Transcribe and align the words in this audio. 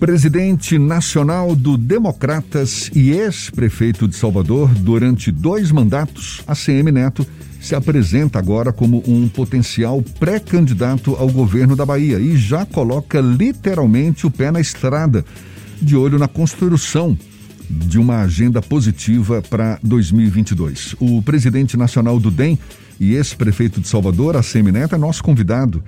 Presidente 0.00 0.78
nacional 0.78 1.54
do 1.54 1.76
Democratas 1.76 2.90
e 2.94 3.10
ex-prefeito 3.10 4.08
de 4.08 4.16
Salvador 4.16 4.70
durante 4.76 5.30
dois 5.30 5.70
mandatos, 5.70 6.42
ACM 6.46 6.90
Neto 6.90 7.26
se 7.60 7.74
apresenta 7.74 8.38
agora 8.38 8.72
como 8.72 9.02
um 9.06 9.28
potencial 9.28 10.02
pré-candidato 10.18 11.14
ao 11.16 11.28
governo 11.28 11.76
da 11.76 11.84
Bahia 11.84 12.18
e 12.18 12.34
já 12.34 12.64
coloca 12.64 13.20
literalmente 13.20 14.26
o 14.26 14.30
pé 14.30 14.50
na 14.50 14.58
estrada, 14.58 15.22
de 15.82 15.94
olho 15.94 16.18
na 16.18 16.26
construção 16.26 17.16
de 17.68 17.98
uma 17.98 18.22
agenda 18.22 18.62
positiva 18.62 19.42
para 19.42 19.78
2022. 19.82 20.96
O 20.98 21.20
presidente 21.20 21.76
nacional 21.76 22.18
do 22.18 22.30
DEM 22.30 22.58
e 22.98 23.16
ex-prefeito 23.16 23.82
de 23.82 23.86
Salvador, 23.86 24.34
ACM 24.34 24.72
Neto, 24.72 24.94
é 24.94 24.98
nosso 24.98 25.22
convidado 25.22 25.84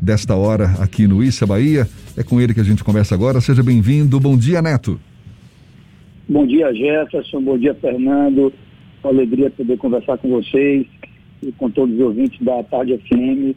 desta 0.00 0.34
hora 0.34 0.74
aqui 0.80 1.06
no 1.06 1.22
Issa 1.22 1.46
Bahia. 1.46 1.88
É 2.16 2.22
com 2.22 2.40
ele 2.40 2.54
que 2.54 2.60
a 2.60 2.64
gente 2.64 2.84
conversa 2.84 3.14
agora. 3.14 3.40
Seja 3.40 3.62
bem-vindo. 3.62 4.18
Bom 4.18 4.36
dia, 4.36 4.62
Neto. 4.62 5.00
Bom 6.28 6.46
dia, 6.46 6.72
Jefferson. 6.74 7.40
Bom 7.40 7.58
dia, 7.58 7.74
Fernando. 7.74 8.52
Uma 9.02 9.12
alegria 9.12 9.50
poder 9.50 9.76
conversar 9.76 10.18
com 10.18 10.28
vocês 10.28 10.86
e 11.42 11.52
com 11.52 11.70
todos 11.70 11.94
os 11.94 12.00
ouvintes 12.00 12.38
da 12.44 12.62
Tarde 12.64 12.98
FM. 12.98 13.56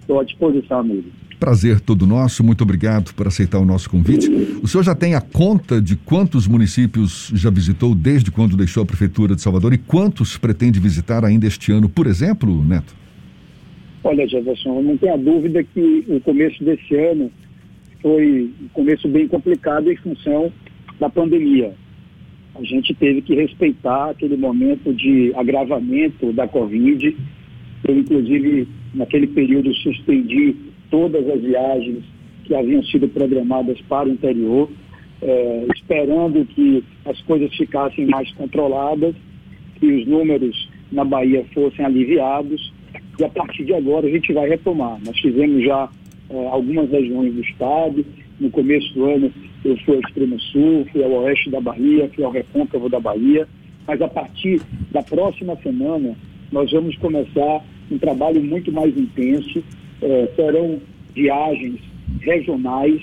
Estou 0.00 0.20
à 0.20 0.24
disposição, 0.24 0.80
amigo. 0.80 1.08
Prazer 1.40 1.80
todo 1.80 2.06
nosso, 2.06 2.44
muito 2.44 2.62
obrigado 2.62 3.12
por 3.12 3.26
aceitar 3.26 3.58
o 3.58 3.64
nosso 3.64 3.90
convite. 3.90 4.30
O 4.62 4.68
senhor 4.68 4.82
já 4.82 4.94
tem 4.94 5.14
a 5.14 5.20
conta 5.20 5.80
de 5.80 5.96
quantos 5.96 6.46
municípios 6.46 7.30
já 7.34 7.50
visitou 7.50 7.94
desde 7.94 8.30
quando 8.30 8.56
deixou 8.56 8.82
a 8.82 8.86
Prefeitura 8.86 9.34
de 9.34 9.42
Salvador 9.42 9.74
e 9.74 9.78
quantos 9.78 10.38
pretende 10.38 10.78
visitar 10.78 11.24
ainda 11.24 11.46
este 11.46 11.72
ano, 11.72 11.88
por 11.88 12.06
exemplo, 12.06 12.64
Neto? 12.64 12.94
Olha, 14.06 14.28
Jefferson, 14.28 14.82
não 14.82 14.98
tenha 14.98 15.16
dúvida 15.16 15.64
que 15.64 16.04
o 16.08 16.20
começo 16.20 16.62
desse 16.62 16.94
ano 16.94 17.32
foi 18.02 18.50
um 18.62 18.68
começo 18.68 19.08
bem 19.08 19.26
complicado 19.26 19.90
em 19.90 19.96
função 19.96 20.52
da 21.00 21.08
pandemia. 21.08 21.72
A 22.54 22.62
gente 22.62 22.94
teve 22.94 23.22
que 23.22 23.34
respeitar 23.34 24.10
aquele 24.10 24.36
momento 24.36 24.92
de 24.92 25.32
agravamento 25.34 26.34
da 26.34 26.46
Covid. 26.46 27.16
Eu, 27.88 27.98
inclusive, 27.98 28.68
naquele 28.94 29.26
período, 29.26 29.74
suspendi 29.76 30.54
todas 30.90 31.26
as 31.26 31.40
viagens 31.40 32.04
que 32.44 32.54
haviam 32.54 32.82
sido 32.84 33.08
programadas 33.08 33.80
para 33.88 34.06
o 34.06 34.12
interior, 34.12 34.68
eh, 35.22 35.66
esperando 35.74 36.44
que 36.44 36.84
as 37.06 37.18
coisas 37.22 37.52
ficassem 37.56 38.04
mais 38.04 38.30
controladas, 38.34 39.14
que 39.80 39.86
os 39.86 40.06
números 40.06 40.70
na 40.92 41.06
Bahia 41.06 41.42
fossem 41.54 41.86
aliviados 41.86 42.73
e 43.18 43.24
a 43.24 43.28
partir 43.28 43.64
de 43.64 43.74
agora 43.74 44.06
a 44.06 44.10
gente 44.10 44.32
vai 44.32 44.48
retomar. 44.48 44.98
Nós 45.04 45.18
fizemos 45.18 45.64
já 45.64 45.88
é, 46.30 46.46
algumas 46.48 46.90
regiões 46.90 47.34
do 47.34 47.40
estado, 47.40 48.04
no 48.40 48.50
começo 48.50 48.92
do 48.94 49.04
ano 49.04 49.32
eu 49.64 49.76
fui 49.78 49.94
ao 49.94 50.00
extremo 50.00 50.38
sul, 50.40 50.86
fui 50.92 51.02
ao 51.02 51.10
oeste 51.10 51.50
da 51.50 51.60
Bahia, 51.60 52.10
fui 52.14 52.24
ao 52.24 52.30
recôncavo 52.30 52.88
da 52.88 53.00
Bahia, 53.00 53.48
mas 53.86 54.00
a 54.02 54.08
partir 54.08 54.60
da 54.90 55.02
próxima 55.02 55.56
semana 55.62 56.14
nós 56.52 56.70
vamos 56.70 56.96
começar 56.96 57.64
um 57.90 57.98
trabalho 57.98 58.42
muito 58.42 58.72
mais 58.72 58.96
intenso, 58.96 59.62
é, 60.02 60.28
serão 60.34 60.80
viagens 61.14 61.80
regionais, 62.20 63.00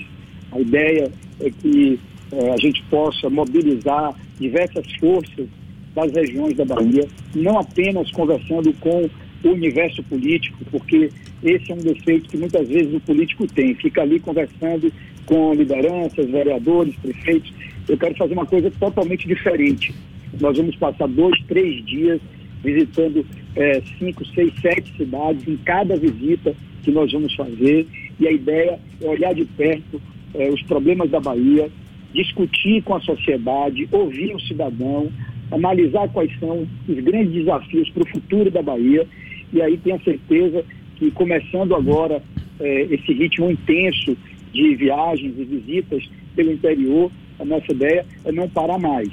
a 0.52 0.60
ideia 0.60 1.10
é 1.40 1.50
que 1.50 1.98
é, 2.32 2.50
a 2.50 2.56
gente 2.56 2.82
possa 2.84 3.28
mobilizar 3.28 4.14
diversas 4.38 4.90
forças 4.96 5.46
das 5.94 6.12
regiões 6.12 6.56
da 6.56 6.64
Bahia, 6.64 7.06
não 7.34 7.58
apenas 7.58 8.10
conversando 8.12 8.72
com 8.80 9.08
universo 9.50 10.02
político, 10.04 10.58
porque 10.70 11.10
esse 11.42 11.72
é 11.72 11.74
um 11.74 11.78
defeito 11.78 12.28
que 12.28 12.36
muitas 12.36 12.68
vezes 12.68 12.94
o 12.94 13.00
político 13.00 13.46
tem. 13.48 13.74
Fica 13.74 14.02
ali 14.02 14.20
conversando 14.20 14.92
com 15.26 15.54
lideranças, 15.54 16.30
vereadores, 16.30 16.94
prefeitos. 16.96 17.52
Eu 17.88 17.98
quero 17.98 18.14
fazer 18.14 18.34
uma 18.34 18.46
coisa 18.46 18.70
totalmente 18.78 19.26
diferente. 19.26 19.94
Nós 20.40 20.56
vamos 20.56 20.76
passar 20.76 21.08
dois, 21.08 21.38
três 21.46 21.84
dias 21.84 22.20
visitando 22.62 23.26
é, 23.56 23.82
cinco, 23.98 24.24
seis, 24.26 24.52
sete 24.60 24.96
cidades 24.96 25.46
em 25.46 25.56
cada 25.58 25.96
visita 25.96 26.54
que 26.82 26.90
nós 26.90 27.10
vamos 27.12 27.34
fazer. 27.34 27.86
E 28.20 28.28
a 28.28 28.32
ideia 28.32 28.78
é 29.00 29.08
olhar 29.08 29.34
de 29.34 29.44
perto 29.44 30.00
é, 30.34 30.48
os 30.48 30.62
problemas 30.62 31.10
da 31.10 31.20
Bahia, 31.20 31.68
discutir 32.14 32.82
com 32.82 32.94
a 32.94 33.00
sociedade, 33.00 33.88
ouvir 33.90 34.34
o 34.34 34.40
cidadão, 34.40 35.10
analisar 35.50 36.08
quais 36.08 36.30
são 36.38 36.66
os 36.88 36.98
grandes 37.00 37.32
desafios 37.32 37.90
para 37.90 38.02
o 38.02 38.08
futuro 38.08 38.50
da 38.50 38.62
Bahia 38.62 39.06
e 39.52 39.60
aí 39.60 39.76
tenho 39.78 40.02
certeza 40.02 40.64
que 40.96 41.10
começando 41.10 41.74
agora 41.74 42.22
é, 42.60 42.82
esse 42.82 43.12
ritmo 43.12 43.50
intenso 43.50 44.16
de 44.52 44.74
viagens 44.76 45.34
e 45.38 45.44
visitas 45.44 46.08
pelo 46.34 46.52
interior, 46.52 47.10
a 47.38 47.44
nossa 47.44 47.72
ideia 47.72 48.06
é 48.24 48.32
não 48.32 48.48
parar 48.48 48.78
mais. 48.78 49.08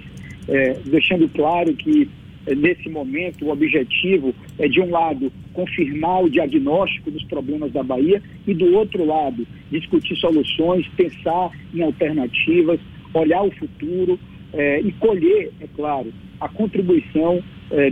É, 0.47 0.73
deixando 0.85 1.27
claro 1.29 1.73
que 1.73 2.09
é, 2.45 2.55
nesse 2.55 2.89
momento 2.89 3.45
o 3.45 3.51
objetivo 3.51 4.33
é, 4.57 4.67
de 4.67 4.79
um 4.81 4.89
lado, 4.89 5.31
confirmar 5.53 6.23
o 6.23 6.29
diagnóstico 6.29 7.11
dos 7.11 7.23
problemas 7.23 7.71
da 7.71 7.83
Bahia 7.83 8.21
e, 8.47 8.53
do 8.53 8.73
outro 8.75 9.05
lado, 9.05 9.45
discutir 9.71 10.15
soluções, 10.17 10.87
pensar 10.95 11.51
em 11.73 11.81
alternativas, 11.81 12.79
olhar 13.13 13.43
o 13.43 13.51
futuro 13.51 14.19
e 14.83 14.91
colher, 14.93 15.51
é 15.61 15.67
claro, 15.75 16.11
a 16.39 16.49
contribuição 16.49 17.43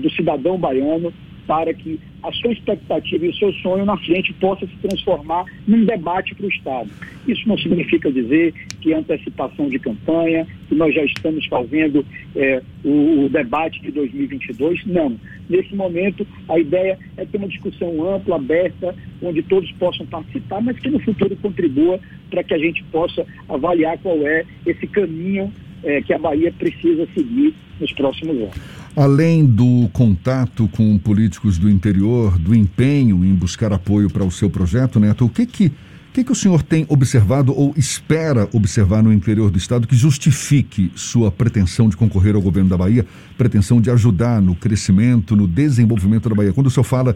do 0.02 0.10
cidadão 0.10 0.58
baiano 0.58 1.14
para 1.46 1.72
que 1.74 2.00
a 2.28 2.32
sua 2.34 2.52
expectativa 2.52 3.26
e 3.26 3.30
o 3.30 3.36
seu 3.36 3.54
sonho 3.54 3.86
na 3.86 3.96
frente 3.98 4.34
possa 4.34 4.68
se 4.68 4.76
transformar 4.82 5.46
num 5.66 5.86
debate 5.86 6.36
para 6.36 6.46
o 6.46 6.50
Estado. 6.50 6.90
Isso 7.26 7.48
não 7.48 7.58
significa 7.58 8.12
dizer 8.12 8.54
que 8.82 8.92
é 8.92 8.98
antecipação 8.98 9.70
de 9.70 9.80
campanha, 9.80 10.46
que 10.68 10.76
nós 10.76 10.94
já 10.94 11.04
estamos 11.06 11.46
fazendo 11.46 12.06
é, 12.36 12.62
o, 12.84 13.26
o, 13.26 13.30
debate 13.30 13.82
de 13.82 13.92
2022. 13.92 14.86
Não. 14.86 15.18
Nesse 15.50 15.74
momento, 15.74 16.28
a 16.50 16.60
ideia 16.60 17.00
é 17.16 17.26
ter 17.26 17.38
uma 17.38 17.48
discussão 17.48 18.14
ampla, 18.14 18.36
aberta, 18.36 18.94
onde 19.22 19.42
todos 19.44 19.72
possam 19.74 20.06
participar, 20.06 20.62
mas 20.62 20.78
que 20.78 20.90
no 20.90 21.00
futuro 21.00 21.36
contribua 21.38 21.98
para 22.30 22.44
que 22.44 22.54
a 22.54 22.58
gente 22.58 22.84
possa 22.86 23.26
avaliar 23.48 23.98
qual 24.00 24.28
é 24.28 24.44
esse 24.66 24.86
caminho 24.88 25.52
é, 25.84 26.02
que 26.02 26.14
a 26.14 26.20
Bahia 26.20 26.52
precisa 26.52 27.08
seguir 27.14 27.54
nos 27.80 27.94
próximos 27.94 28.36
anos. 28.36 28.77
Além 28.98 29.46
do 29.46 29.88
contato 29.94 30.68
com 30.70 30.98
políticos 30.98 31.60
do 31.60 31.70
interior, 31.70 32.36
do 32.40 32.56
empenho 32.56 33.24
em 33.24 33.32
buscar 33.36 33.72
apoio 33.72 34.10
para 34.10 34.24
o 34.24 34.32
seu 34.32 34.50
projeto, 34.50 35.00
Neto, 35.00 35.24
o 35.24 35.30
que 35.30 35.46
que, 35.46 35.72
que 36.12 36.24
que 36.24 36.32
o 36.32 36.36
senhor 36.36 36.64
tem 36.64 36.84
observado 36.90 37.54
ou 37.56 37.76
espera 37.78 38.50
observar 38.52 39.04
no 39.04 39.14
interior 39.14 39.52
do 39.52 39.58
Estado 39.60 39.88
que 39.88 39.96
justifique 39.96 40.92
sua 40.96 41.30
pretensão 41.30 41.88
de 41.88 41.96
concorrer 41.96 42.34
ao 42.34 42.42
governo 42.42 42.72
da 42.72 42.76
Bahia, 42.76 43.06
pretensão 43.38 43.80
de 43.80 43.92
ajudar 43.92 44.42
no 44.42 44.56
crescimento, 44.56 45.36
no 45.36 45.48
desenvolvimento 45.48 46.28
da 46.28 46.34
Bahia? 46.34 46.52
Quando 46.52 46.66
o 46.66 46.72
senhor 46.72 46.84
fala 46.84 47.16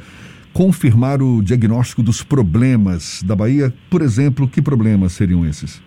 confirmar 0.53 1.19
o 1.19 1.41
diagnóstico 1.41 2.03
dos 2.03 2.21
problemas 2.21 3.23
da 3.23 3.35
Bahia, 3.35 3.73
por 3.89 4.03
exemplo, 4.03 4.47
que 4.47 4.61
problemas 4.61 5.13
seriam 5.13 5.43
esses? 5.47 5.81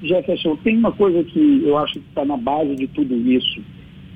Jefferson, 0.00 0.54
tem 0.62 0.78
uma 0.78 0.92
coisa 0.92 1.24
que 1.24 1.64
eu 1.64 1.76
acho 1.76 1.94
que 1.94 2.06
está 2.08 2.24
na 2.24 2.36
base 2.36 2.76
de 2.76 2.86
tudo 2.86 3.16
isso 3.16 3.60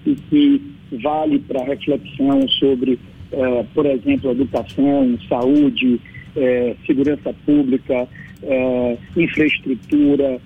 e 0.07 0.15
que 0.15 0.73
vale 0.99 1.39
para 1.41 1.65
reflexão 1.65 2.47
sobre, 2.49 2.99
eh, 3.33 3.65
por 3.75 3.87
exemplo, 3.87 4.31
educação, 4.31 5.19
saúde, 5.29 6.01
eh, 6.37 6.75
segurança 6.87 7.35
pública, 7.47 8.09
eh, 8.43 8.97
infraestrutura, 9.17 10.41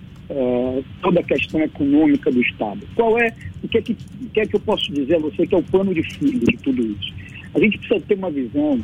toda 1.03 1.21
a 1.21 1.23
questão 1.23 1.61
econômica 1.61 2.33
do 2.33 2.43
Estado. 2.43 2.81
Qual 2.97 3.17
é, 3.17 3.33
o 3.63 3.69
que 3.69 3.79
é 3.79 3.83
que, 3.83 3.93
o 3.93 4.29
que 4.31 4.41
é 4.41 4.47
que 4.47 4.57
eu 4.57 4.61
posso 4.61 4.93
dizer 4.93 5.15
a 5.15 5.19
você 5.21 5.47
que 5.47 5.55
é 5.55 5.59
o 5.59 5.63
pano 5.63 5.95
de 5.95 6.03
fundo 6.15 6.45
de 6.45 6.57
tudo 6.57 6.83
isso? 6.85 7.15
A 7.55 7.61
gente 7.61 7.79
precisa 7.79 8.01
ter 8.09 8.15
uma 8.15 8.29
visão 8.29 8.81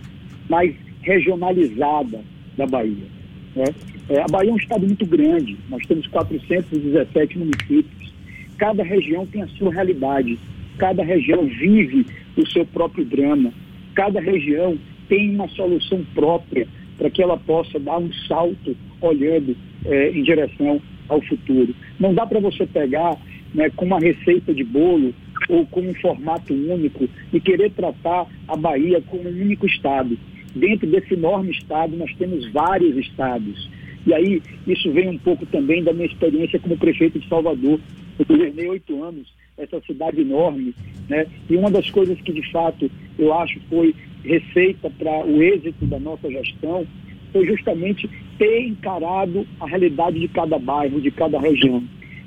mais 0.48 0.72
regionalizada 1.02 2.20
da 2.56 2.64
Bahia. 2.64 3.08
Né? 3.56 3.64
a 4.24 4.30
Bahia 4.30 4.50
é 4.50 4.52
um 4.52 4.56
estado 4.56 4.86
muito 4.86 5.04
grande, 5.04 5.56
nós 5.68 5.84
temos 5.84 6.06
417 6.06 7.36
municípios, 7.36 8.12
cada 8.56 8.84
região 8.84 9.26
tem 9.26 9.42
a 9.42 9.48
sua 9.48 9.72
realidade 9.72 10.38
cada 10.78 11.02
região 11.02 11.44
vive 11.46 12.06
o 12.36 12.46
seu 12.48 12.64
próprio 12.66 13.04
drama, 13.04 13.52
cada 13.94 14.20
região 14.20 14.78
tem 15.08 15.34
uma 15.34 15.48
solução 15.48 16.04
própria 16.14 16.66
para 16.96 17.10
que 17.10 17.22
ela 17.22 17.36
possa 17.36 17.78
dar 17.78 17.98
um 17.98 18.12
salto 18.28 18.76
olhando 19.00 19.56
é, 19.84 20.10
em 20.10 20.22
direção 20.22 20.80
ao 21.08 21.20
futuro. 21.22 21.74
Não 21.98 22.14
dá 22.14 22.26
para 22.26 22.40
você 22.40 22.66
pegar 22.66 23.16
né, 23.54 23.68
com 23.70 23.84
uma 23.84 23.98
receita 23.98 24.54
de 24.54 24.64
bolo 24.64 25.14
ou 25.48 25.66
com 25.66 25.80
um 25.80 25.94
formato 25.94 26.54
único 26.54 27.08
e 27.32 27.40
querer 27.40 27.70
tratar 27.72 28.26
a 28.46 28.56
Bahia 28.56 29.02
como 29.02 29.28
um 29.28 29.42
único 29.42 29.66
estado. 29.66 30.16
Dentro 30.54 30.86
desse 30.86 31.14
enorme 31.14 31.50
estado, 31.50 31.96
nós 31.96 32.14
temos 32.16 32.50
vários 32.52 32.96
estados. 32.96 33.68
E 34.06 34.14
aí, 34.14 34.42
isso 34.66 34.90
vem 34.92 35.08
um 35.08 35.18
pouco 35.18 35.46
também 35.46 35.82
da 35.82 35.92
minha 35.92 36.06
experiência 36.06 36.58
como 36.58 36.76
prefeito 36.76 37.18
de 37.18 37.28
Salvador. 37.28 37.80
Eu 38.18 38.26
governei 38.26 38.68
oito 38.68 39.02
anos 39.02 39.26
essa 39.58 39.80
cidade 39.82 40.20
enorme, 40.20 40.74
né? 41.08 41.26
E 41.48 41.56
uma 41.56 41.70
das 41.70 41.88
coisas 41.90 42.20
que 42.20 42.32
de 42.32 42.50
fato 42.50 42.90
eu 43.18 43.32
acho 43.34 43.60
foi 43.68 43.94
receita 44.24 44.90
para 44.90 45.26
o 45.26 45.42
êxito 45.42 45.84
da 45.86 45.98
nossa 45.98 46.30
gestão 46.30 46.86
foi 47.32 47.46
justamente 47.46 48.08
ter 48.38 48.66
encarado 48.66 49.46
a 49.60 49.66
realidade 49.66 50.20
de 50.20 50.28
cada 50.28 50.58
bairro, 50.58 51.00
de 51.00 51.10
cada 51.10 51.40
região. 51.40 51.82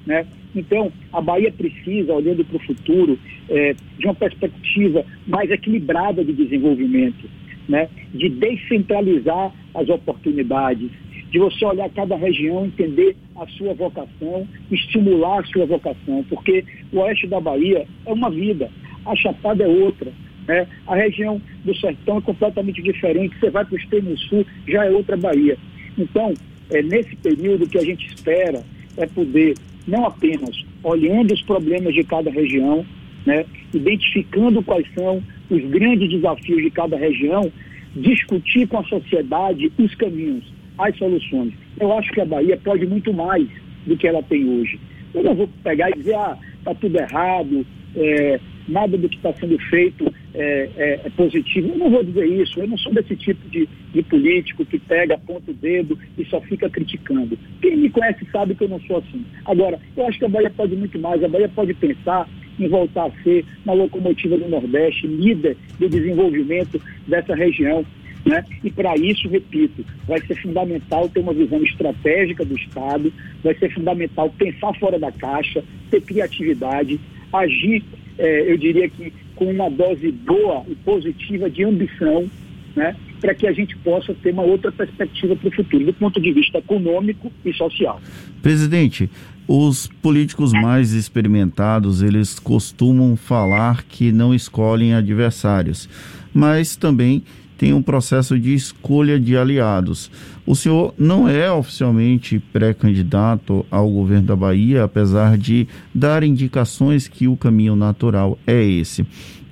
Né? 0.05 0.25
Então, 0.55 0.91
a 1.11 1.21
Bahia 1.21 1.51
precisa, 1.51 2.13
olhando 2.13 2.43
para 2.43 2.57
o 2.57 2.65
futuro, 2.65 3.19
é, 3.49 3.75
de 3.99 4.05
uma 4.05 4.15
perspectiva 4.15 5.05
mais 5.27 5.49
equilibrada 5.51 6.23
de 6.23 6.33
desenvolvimento, 6.33 7.29
né? 7.67 7.89
de 8.13 8.29
descentralizar 8.29 9.53
as 9.73 9.89
oportunidades, 9.89 10.89
de 11.31 11.39
você 11.39 11.65
olhar 11.65 11.89
cada 11.89 12.15
região, 12.15 12.65
entender 12.65 13.15
a 13.35 13.45
sua 13.47 13.73
vocação, 13.73 14.47
estimular 14.71 15.39
a 15.39 15.45
sua 15.45 15.65
vocação, 15.65 16.23
porque 16.29 16.63
o 16.91 16.99
oeste 16.99 17.27
da 17.27 17.39
Bahia 17.39 17.85
é 18.05 18.13
uma 18.13 18.29
vida, 18.29 18.69
a 19.05 19.15
Chapada 19.15 19.63
é 19.63 19.67
outra, 19.67 20.11
né? 20.47 20.67
a 20.87 20.95
região 20.95 21.41
do 21.63 21.75
sertão 21.75 22.17
é 22.17 22.21
completamente 22.21 22.81
diferente, 22.81 23.37
você 23.39 23.49
vai 23.49 23.65
para 23.65 23.73
o 23.73 23.77
extremo 23.77 24.17
sul, 24.17 24.45
já 24.67 24.85
é 24.85 24.91
outra 24.91 25.17
Bahia. 25.17 25.57
Então, 25.97 26.33
é 26.71 26.81
nesse 26.81 27.15
período 27.17 27.67
que 27.67 27.77
a 27.77 27.83
gente 27.83 28.05
espera 28.07 28.63
é 28.97 29.05
poder, 29.07 29.55
não 29.87 30.05
apenas 30.05 30.63
olhando 30.83 31.33
os 31.33 31.41
problemas 31.41 31.93
de 31.93 32.03
cada 32.03 32.29
região, 32.29 32.85
né? 33.25 33.45
identificando 33.73 34.63
quais 34.63 34.87
são 34.93 35.21
os 35.49 35.63
grandes 35.65 36.09
desafios 36.09 36.61
de 36.63 36.69
cada 36.69 36.95
região, 36.95 37.51
discutir 37.95 38.67
com 38.67 38.79
a 38.79 38.83
sociedade 38.83 39.71
os 39.77 39.93
caminhos, 39.95 40.43
as 40.77 40.97
soluções. 40.97 41.53
Eu 41.79 41.91
acho 41.97 42.11
que 42.11 42.21
a 42.21 42.25
Bahia 42.25 42.57
pode 42.63 42.85
muito 42.85 43.13
mais 43.13 43.47
do 43.85 43.97
que 43.97 44.07
ela 44.07 44.23
tem 44.23 44.47
hoje. 44.47 44.79
Eu 45.13 45.23
não 45.23 45.35
vou 45.35 45.49
pegar 45.63 45.89
e 45.89 45.93
dizer, 45.93 46.15
ah, 46.15 46.37
está 46.59 46.73
tudo 46.75 46.97
errado, 46.97 47.65
é, 47.95 48.39
nada 48.67 48.97
do 48.97 49.07
que 49.07 49.15
está 49.15 49.33
sendo 49.33 49.57
feito 49.69 50.11
é, 50.33 50.69
é, 50.75 51.01
é, 51.05 51.09
positivo. 51.11 51.69
Eu 51.69 51.77
não 51.77 51.89
vou 51.89 52.03
dizer 52.03 52.25
isso, 52.25 52.59
eu 52.59 52.67
não 52.67 52.77
sou 52.77 52.93
desse 52.93 53.15
tipo 53.15 53.47
de, 53.49 53.67
de 53.93 54.03
político 54.03 54.65
que 54.65 54.77
pega, 54.79 55.15
aponta 55.15 55.51
o 55.51 55.53
dedo 55.53 55.97
e 56.17 56.25
só 56.25 56.41
fica 56.41 56.69
criticando. 56.69 57.37
Quem 57.61 57.77
me 57.77 57.89
conhece 57.89 58.25
sabe 58.31 58.55
que 58.55 58.63
eu 58.63 58.69
não 58.69 58.79
sou 58.81 58.97
assim. 58.97 59.23
Agora, 59.45 59.79
eu 59.95 60.07
acho 60.07 60.19
que 60.19 60.25
a 60.25 60.29
Bahia 60.29 60.49
pode 60.49 60.75
muito 60.75 60.99
mais, 60.99 61.23
a 61.23 61.29
Bahia 61.29 61.49
pode 61.49 61.73
pensar 61.75 62.27
em 62.59 62.67
voltar 62.67 63.05
a 63.05 63.23
ser 63.23 63.45
uma 63.65 63.73
locomotiva 63.73 64.37
do 64.37 64.47
Nordeste, 64.47 65.07
líder 65.07 65.57
do 65.79 65.89
desenvolvimento 65.89 66.81
dessa 67.07 67.35
região. 67.35 67.85
Né? 68.25 68.43
E 68.63 68.71
para 68.71 68.95
isso, 68.95 69.29
repito, 69.29 69.85
vai 70.07 70.19
ser 70.25 70.35
fundamental 70.41 71.07
ter 71.07 71.19
uma 71.19 71.33
visão 71.33 71.61
estratégica 71.61 72.43
do 72.43 72.55
Estado, 72.55 73.13
vai 73.43 73.53
ser 73.55 73.71
fundamental 73.71 74.33
pensar 74.35 74.73
fora 74.79 74.97
da 74.97 75.11
caixa, 75.11 75.63
ter 75.91 76.01
criatividade, 76.01 76.99
agir, 77.31 77.83
é, 78.17 78.51
eu 78.51 78.57
diria 78.57 78.89
que 78.89 79.13
com 79.35 79.45
uma 79.45 79.69
dose 79.69 80.11
boa 80.11 80.63
e 80.67 80.73
positiva 80.75 81.49
de 81.49 81.63
ambição, 81.63 82.29
né? 82.75 82.95
para 83.21 83.35
que 83.35 83.47
a 83.47 83.53
gente 83.53 83.75
possa 83.77 84.13
ter 84.13 84.31
uma 84.31 84.43
outra 84.43 84.71
perspectiva 84.71 85.35
para 85.35 85.47
o 85.47 85.51
futuro, 85.51 85.85
do 85.85 85.93
ponto 85.93 86.19
de 86.19 86.31
vista 86.31 86.57
econômico 86.57 87.31
e 87.43 87.53
social. 87.53 88.01
Presidente, 88.41 89.09
os 89.47 89.87
políticos 90.01 90.51
mais 90.51 90.93
experimentados, 90.93 92.01
eles 92.01 92.39
costumam 92.39 93.15
falar 93.15 93.83
que 93.83 94.11
não 94.11 94.33
escolhem 94.33 94.93
adversários, 94.93 95.87
mas 96.33 96.75
também 96.75 97.23
tem 97.57 97.73
um 97.73 97.81
processo 97.81 98.39
de 98.39 98.53
escolha 98.53 99.19
de 99.19 99.37
aliados. 99.37 100.11
O 100.45 100.55
senhor 100.55 100.93
não 100.97 101.27
é 101.27 101.51
oficialmente 101.51 102.39
pré-candidato 102.53 103.65
ao 103.71 103.89
governo 103.89 104.27
da 104.27 104.35
Bahia, 104.35 104.83
apesar 104.83 105.37
de 105.37 105.67
dar 105.93 106.23
indicações 106.23 107.07
que 107.07 107.27
o 107.27 107.37
caminho 107.37 107.75
natural 107.75 108.37
é 108.45 108.63
esse. 108.63 109.05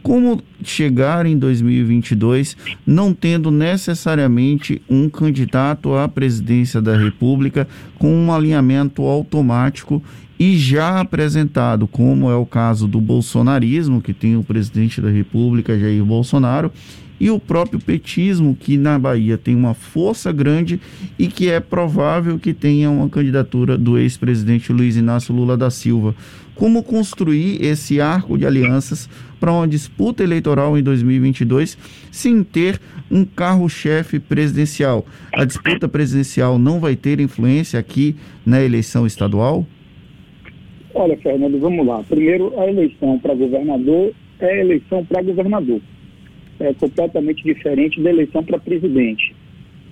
Como 0.04 0.44
chegar 0.62 1.26
em 1.26 1.38
2022 1.38 2.58
não 2.86 3.14
tendo 3.14 3.50
necessariamente 3.50 4.82
um 4.90 5.10
candidato 5.10 5.96
à 5.96 6.10
presidência 6.10 6.82
da 6.82 6.98
República 6.98 7.66
com 7.98 8.14
um 8.14 8.32
alinhamento 8.32 9.04
automático 9.04 10.04
e 10.38 10.58
já 10.58 11.00
apresentado, 11.00 11.88
como 11.88 12.30
é 12.30 12.36
o 12.36 12.46
caso 12.46 12.86
do 12.86 13.00
bolsonarismo, 13.00 14.02
que 14.02 14.14
tem 14.14 14.36
o 14.36 14.44
presidente 14.44 15.00
da 15.00 15.10
República, 15.10 15.80
Jair 15.80 16.04
Bolsonaro, 16.04 16.70
e 17.24 17.32
o 17.32 17.40
próprio 17.40 17.80
petismo, 17.80 18.54
que 18.54 18.76
na 18.76 19.00
Bahia 19.00 19.38
tem 19.38 19.56
uma 19.56 19.74
força 19.74 20.30
grande 20.30 20.78
e 21.18 21.28
que 21.28 21.50
é 21.50 21.62
provável 21.62 22.38
que 22.38 22.54
tenha 22.54 22.90
uma 22.90 23.08
candidatura 23.08 23.78
do 23.78 23.98
ex-presidente 23.98 24.74
Luiz 24.74 24.98
Inácio 24.98 25.34
Lula 25.34 25.56
da 25.56 25.70
Silva. 25.70 26.14
Como 26.54 26.84
construir 26.84 27.64
esse 27.64 28.02
arco 28.02 28.38
de 28.38 28.46
alianças 28.46 29.10
para 29.40 29.54
uma 29.54 29.66
disputa 29.66 30.22
eleitoral 30.22 30.78
em 30.78 30.84
2022 30.84 31.78
sem 32.12 32.44
ter 32.44 32.78
um 33.10 33.24
carro-chefe 33.24 34.20
presidencial? 34.20 35.06
A 35.34 35.46
disputa 35.46 35.88
presidencial 35.88 36.60
não 36.60 36.82
vai 36.82 36.98
ter 36.98 37.22
influência 37.22 37.80
aqui 37.80 38.18
na 38.46 38.62
eleição 38.62 39.08
estadual? 39.08 39.66
Olha, 40.94 41.16
Fernando, 41.16 41.58
vamos 41.58 41.88
lá. 41.88 42.04
Primeiro, 42.04 42.54
a 42.60 42.68
eleição 42.68 43.18
para 43.18 43.34
governador 43.34 44.12
é 44.42 44.60
eleição 44.60 45.06
para 45.06 45.24
governador 45.24 45.80
é, 46.60 46.74
completamente 46.74 47.44
diferente 47.44 48.02
da 48.02 48.10
eleição 48.10 48.44
para 48.44 48.60
presidente. 48.60 49.36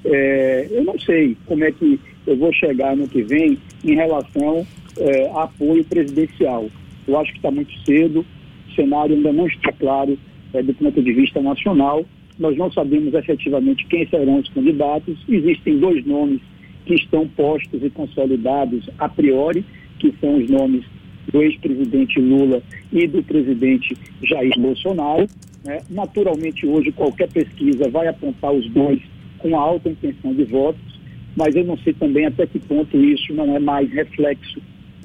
É, 0.03 0.67
eu 0.71 0.83
não 0.83 0.99
sei 0.99 1.37
como 1.45 1.63
é 1.63 1.71
que 1.71 1.99
eu 2.25 2.37
vou 2.37 2.53
chegar 2.53 2.95
no 2.95 3.07
que 3.07 3.21
vem 3.23 3.57
em 3.83 3.95
relação 3.95 4.65
é, 4.97 5.29
a 5.29 5.43
apoio 5.43 5.83
presidencial. 5.83 6.67
Eu 7.07 7.17
acho 7.19 7.31
que 7.31 7.37
está 7.37 7.51
muito 7.51 7.73
cedo, 7.85 8.25
o 8.69 8.75
cenário 8.75 9.15
ainda 9.15 9.33
não 9.33 9.47
está 9.47 9.71
claro 9.71 10.17
é, 10.53 10.61
do 10.61 10.73
ponto 10.73 11.01
de 11.01 11.13
vista 11.13 11.41
nacional. 11.41 12.05
Nós 12.39 12.57
não 12.57 12.71
sabemos 12.71 13.13
efetivamente 13.13 13.85
quem 13.87 14.07
serão 14.07 14.39
os 14.39 14.49
candidatos. 14.49 15.17
Existem 15.27 15.77
dois 15.77 16.05
nomes 16.05 16.41
que 16.85 16.95
estão 16.95 17.27
postos 17.27 17.83
e 17.83 17.89
consolidados 17.89 18.89
a 18.97 19.07
priori, 19.07 19.63
que 19.99 20.13
são 20.19 20.37
os 20.37 20.49
nomes 20.49 20.85
do 21.31 21.41
ex-presidente 21.41 22.19
Lula 22.19 22.61
e 22.91 23.07
do 23.07 23.23
presidente 23.23 23.95
Jair 24.23 24.53
Bolsonaro. 24.57 25.27
Né? 25.63 25.81
Naturalmente, 25.89 26.65
hoje, 26.65 26.91
qualquer 26.91 27.29
pesquisa 27.29 27.89
vai 27.89 28.07
apontar 28.07 28.51
os 28.51 28.67
dois 28.69 28.99
com 29.39 29.57
alta 29.57 29.89
intenção 29.89 30.33
de 30.33 30.43
votos, 30.45 30.81
mas 31.35 31.55
eu 31.55 31.63
não 31.63 31.77
sei 31.77 31.93
também 31.93 32.25
até 32.25 32.45
que 32.45 32.59
ponto 32.59 32.97
isso 32.97 33.33
não 33.33 33.55
é 33.55 33.59
mais 33.59 33.89
reflexo 33.91 34.61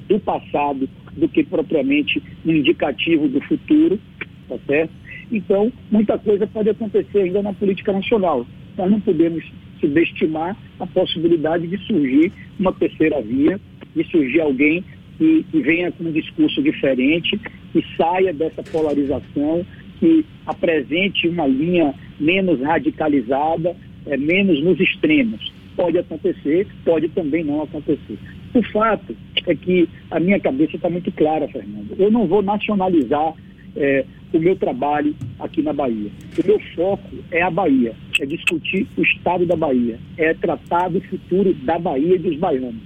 do 0.07 0.19
passado 0.19 0.87
do 1.13 1.27
que 1.27 1.43
propriamente 1.43 2.21
um 2.45 2.51
indicativo 2.51 3.27
do 3.27 3.41
futuro, 3.41 3.99
tá 4.47 4.55
certo? 4.65 4.91
Então, 5.31 5.71
muita 5.91 6.17
coisa 6.17 6.47
pode 6.47 6.69
acontecer 6.69 7.19
ainda 7.19 7.41
na 7.41 7.53
política 7.53 7.91
nacional. 7.91 8.45
Nós 8.77 8.89
não 8.89 8.99
podemos 9.01 9.43
subestimar 9.79 10.55
a 10.79 10.87
possibilidade 10.87 11.67
de 11.67 11.77
surgir 11.85 12.31
uma 12.59 12.71
terceira 12.73 13.21
via, 13.21 13.59
de 13.95 14.03
surgir 14.05 14.41
alguém 14.41 14.83
que, 15.17 15.43
que 15.51 15.61
venha 15.61 15.91
com 15.91 16.05
um 16.05 16.11
discurso 16.11 16.61
diferente, 16.61 17.39
que 17.73 17.83
saia 17.95 18.33
dessa 18.33 18.63
polarização, 18.63 19.65
que 19.99 20.25
apresente 20.45 21.27
uma 21.27 21.47
linha 21.47 21.93
menos 22.19 22.61
radicalizada, 22.61 23.75
é, 24.05 24.17
menos 24.17 24.61
nos 24.63 24.79
extremos. 24.79 25.51
Pode 25.75 25.97
acontecer, 25.97 26.67
pode 26.83 27.07
também 27.09 27.43
não 27.43 27.61
acontecer. 27.61 28.17
O 28.53 28.63
fato 28.63 29.15
é 29.45 29.53
que 29.53 29.87
a 30.09 30.19
minha 30.19 30.39
cabeça 30.39 30.75
está 30.75 30.89
muito 30.89 31.11
clara, 31.11 31.47
Fernando. 31.47 31.95
Eu 31.97 32.09
não 32.09 32.25
vou 32.25 32.41
nacionalizar 32.41 33.33
é, 33.75 34.05
o 34.33 34.39
meu 34.39 34.55
trabalho 34.55 35.15
aqui 35.39 35.61
na 35.61 35.73
Bahia. 35.73 36.09
O 36.37 36.47
meu 36.47 36.59
foco 36.75 37.15
é 37.31 37.41
a 37.41 37.51
Bahia, 37.51 37.93
é 38.19 38.25
discutir 38.25 38.87
o 38.97 39.01
estado 39.01 39.45
da 39.45 39.55
Bahia, 39.55 39.99
é 40.17 40.33
tratar 40.33 40.89
do 40.89 41.01
futuro 41.01 41.53
da 41.53 41.77
Bahia 41.77 42.15
e 42.15 42.19
dos 42.19 42.37
baianos. 42.37 42.81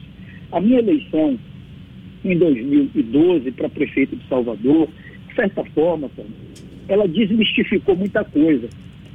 A 0.52 0.60
minha 0.60 0.80
eleição 0.80 1.40
em 2.24 2.38
2012 2.38 3.52
para 3.52 3.70
prefeito 3.70 4.16
de 4.16 4.28
Salvador, 4.28 4.88
de 5.28 5.36
certa 5.36 5.64
forma, 5.66 6.10
ela 6.88 7.08
desmistificou 7.08 7.96
muita 7.96 8.24
coisa. 8.24 8.68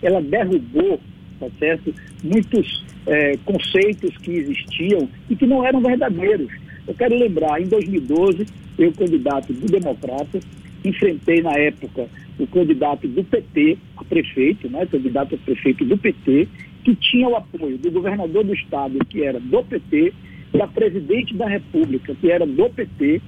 Ela 0.03 0.21
derrubou, 0.21 1.01
tá 1.39 1.47
certo, 1.59 1.95
muitos 2.23 2.85
é, 3.07 3.37
conceitos 3.45 4.17
que 4.19 4.31
existiam 4.33 5.09
e 5.31 5.37
que 5.37 5.47
não 5.47 5.65
eram 5.65 5.81
verdadeiros. 5.81 6.51
Eu 6.87 6.95
quero 6.95 7.17
lembrar, 7.19 7.61
em 7.61 7.67
2012, 7.67 8.47
eu, 8.79 8.93
candidato 8.93 9.53
do 9.53 9.67
Democrata, 9.67 10.41
enfrentei 10.85 11.43
na 11.43 11.53
época 11.53 12.09
o 12.39 12.47
candidato 12.47 13.09
do 13.09 13.25
PT 13.25 13.79
a 13.97 14.05
prefeito, 14.05 14.69
né, 14.69 14.87
candidato 14.87 15.35
a 15.35 15.39
prefeito 15.39 15.85
do 15.85 15.97
PT, 15.97 16.49
que 16.85 16.95
tinha 16.95 17.29
o 17.29 17.35
apoio 17.35 17.79
do 17.79 17.91
governador 17.91 18.45
do 18.45 18.55
estado, 18.55 18.99
que 19.07 19.23
era 19.23 19.41
do 19.41 19.63
PT, 19.65 20.13
da 20.57 20.67
presidente 20.67 21.35
da 21.35 21.47
República, 21.47 22.15
que 22.15 22.31
era 22.31 22.47
do 22.47 22.71
PT, 22.71 23.21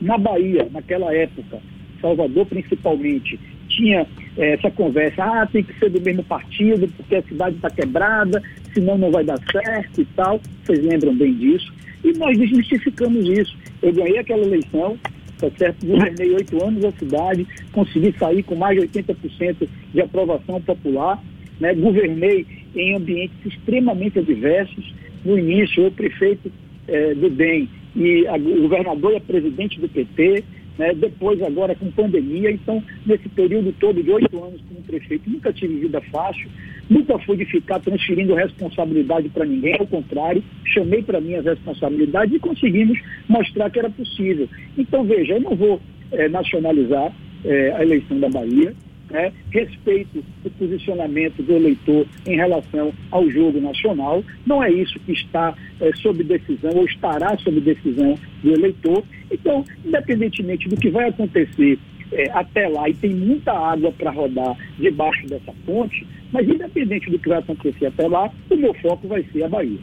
na 0.00 0.18
Bahia, 0.18 0.68
naquela 0.70 1.14
época, 1.14 1.58
Salvador 2.00 2.46
principalmente, 2.46 3.38
tinha 3.68 4.06
é, 4.36 4.52
essa 4.54 4.70
conversa, 4.70 5.22
ah, 5.22 5.46
tem 5.46 5.62
que 5.62 5.78
ser 5.78 5.90
do 5.90 6.00
mesmo 6.00 6.22
partido, 6.24 6.88
porque 6.96 7.16
a 7.16 7.22
cidade 7.22 7.56
está 7.56 7.70
quebrada, 7.70 8.42
senão 8.72 8.98
não 8.98 9.10
vai 9.10 9.24
dar 9.24 9.38
certo 9.50 10.00
e 10.00 10.04
tal. 10.04 10.40
Vocês 10.64 10.82
lembram 10.82 11.14
bem 11.14 11.34
disso. 11.34 11.72
E 12.04 12.12
nós 12.12 12.38
desmistificamos 12.38 13.26
isso. 13.28 13.56
Eu 13.82 13.92
ganhei 13.92 14.18
aquela 14.18 14.44
eleição, 14.44 14.98
tá 15.38 15.48
certo? 15.58 15.86
Governei 15.86 16.30
oito 16.34 16.62
anos 16.64 16.84
a 16.84 16.92
cidade, 16.92 17.46
consegui 17.72 18.14
sair 18.18 18.42
com 18.42 18.54
mais 18.54 18.78
de 18.78 18.86
80% 18.86 19.68
de 19.92 20.00
aprovação 20.00 20.60
popular, 20.60 21.22
né? 21.58 21.74
Governei 21.74 22.46
em 22.74 22.94
ambientes 22.94 23.36
extremamente 23.44 24.18
adversos. 24.18 24.94
No 25.24 25.38
início, 25.38 25.86
o 25.86 25.90
prefeito 25.90 26.52
eh, 26.88 27.14
do 27.14 27.30
DEM 27.30 27.68
e 27.94 28.26
a, 28.26 28.34
o 28.36 28.62
governador 28.62 29.12
e 29.12 29.16
a 29.16 29.20
presidente 29.20 29.80
do 29.80 29.88
PT, 29.88 30.44
né, 30.78 30.92
depois 30.94 31.40
agora 31.42 31.74
com 31.74 31.90
pandemia. 31.90 32.50
Então, 32.50 32.82
nesse 33.04 33.28
período 33.30 33.72
todo 33.80 34.02
de 34.02 34.10
oito 34.10 34.44
anos 34.44 34.60
como 34.68 34.82
prefeito, 34.82 35.28
nunca 35.30 35.52
tive 35.52 35.80
vida 35.80 36.00
fácil, 36.12 36.48
nunca 36.88 37.18
fui 37.20 37.36
de 37.36 37.44
ficar 37.46 37.80
transferindo 37.80 38.34
responsabilidade 38.34 39.28
para 39.30 39.44
ninguém, 39.44 39.74
ao 39.78 39.86
contrário, 39.86 40.42
chamei 40.64 41.02
para 41.02 41.20
mim 41.20 41.34
as 41.34 41.44
responsabilidades 41.44 42.34
e 42.34 42.38
conseguimos 42.38 42.98
mostrar 43.28 43.70
que 43.70 43.78
era 43.78 43.90
possível. 43.90 44.48
Então, 44.76 45.04
veja, 45.04 45.34
eu 45.34 45.40
não 45.40 45.56
vou 45.56 45.80
é, 46.12 46.28
nacionalizar 46.28 47.12
é, 47.44 47.72
a 47.72 47.82
eleição 47.82 48.18
da 48.20 48.28
Bahia, 48.28 48.74
né? 49.10 49.32
respeito 49.50 50.24
o 50.44 50.50
posicionamento 50.50 51.42
do 51.42 51.52
eleitor 51.52 52.06
em 52.26 52.36
relação 52.36 52.92
ao 53.10 53.28
jogo 53.30 53.60
nacional. 53.60 54.24
Não 54.46 54.62
é 54.62 54.70
isso 54.70 54.98
que 55.00 55.12
está 55.12 55.54
é, 55.80 55.90
sob 55.96 56.22
decisão 56.24 56.72
ou 56.74 56.84
estará 56.84 57.36
sob 57.38 57.60
decisão 57.60 58.18
do 58.42 58.52
eleitor. 58.52 59.02
Então, 59.30 59.64
independentemente 59.84 60.68
do 60.68 60.76
que 60.76 60.90
vai 60.90 61.08
acontecer 61.08 61.78
é, 62.12 62.30
até 62.30 62.68
lá, 62.68 62.88
e 62.88 62.94
tem 62.94 63.14
muita 63.14 63.52
água 63.52 63.92
para 63.92 64.10
rodar 64.10 64.56
debaixo 64.78 65.26
dessa 65.26 65.52
ponte, 65.64 66.06
mas 66.32 66.48
independente 66.48 67.10
do 67.10 67.18
que 67.18 67.28
vai 67.28 67.38
acontecer 67.38 67.86
até 67.86 68.06
lá, 68.06 68.30
o 68.50 68.56
meu 68.56 68.74
foco 68.74 69.08
vai 69.08 69.24
ser 69.32 69.44
a 69.44 69.48
Bahia. 69.48 69.78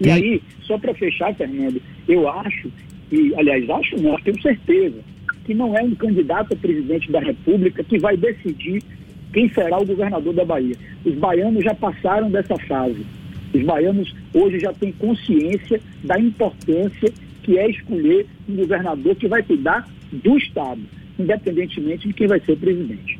E 0.00 0.10
aí, 0.10 0.42
só 0.62 0.78
para 0.78 0.94
fechar, 0.94 1.34
Fernando, 1.34 1.80
eu 2.08 2.28
acho, 2.28 2.70
e 3.10 3.34
aliás, 3.36 3.68
acho 3.68 4.00
não, 4.00 4.16
tenho 4.20 4.40
certeza, 4.40 4.98
que 5.48 5.54
não 5.54 5.74
é 5.74 5.82
um 5.82 5.94
candidato 5.94 6.52
a 6.52 6.56
presidente 6.56 7.10
da 7.10 7.20
República 7.20 7.82
que 7.82 7.98
vai 7.98 8.18
decidir 8.18 8.82
quem 9.32 9.48
será 9.48 9.78
o 9.78 9.86
governador 9.86 10.34
da 10.34 10.44
Bahia. 10.44 10.76
Os 11.06 11.14
baianos 11.14 11.64
já 11.64 11.74
passaram 11.74 12.30
dessa 12.30 12.54
fase. 12.66 13.00
Os 13.54 13.62
baianos 13.62 14.14
hoje 14.34 14.60
já 14.60 14.74
têm 14.74 14.92
consciência 14.92 15.80
da 16.04 16.20
importância 16.20 17.10
que 17.42 17.58
é 17.58 17.70
escolher 17.70 18.26
um 18.46 18.56
governador 18.56 19.16
que 19.16 19.26
vai 19.26 19.42
cuidar 19.42 19.88
do 20.12 20.36
Estado, 20.36 20.82
independentemente 21.18 22.08
de 22.08 22.12
quem 22.12 22.26
vai 22.26 22.40
ser 22.40 22.54
presidente. 22.58 23.17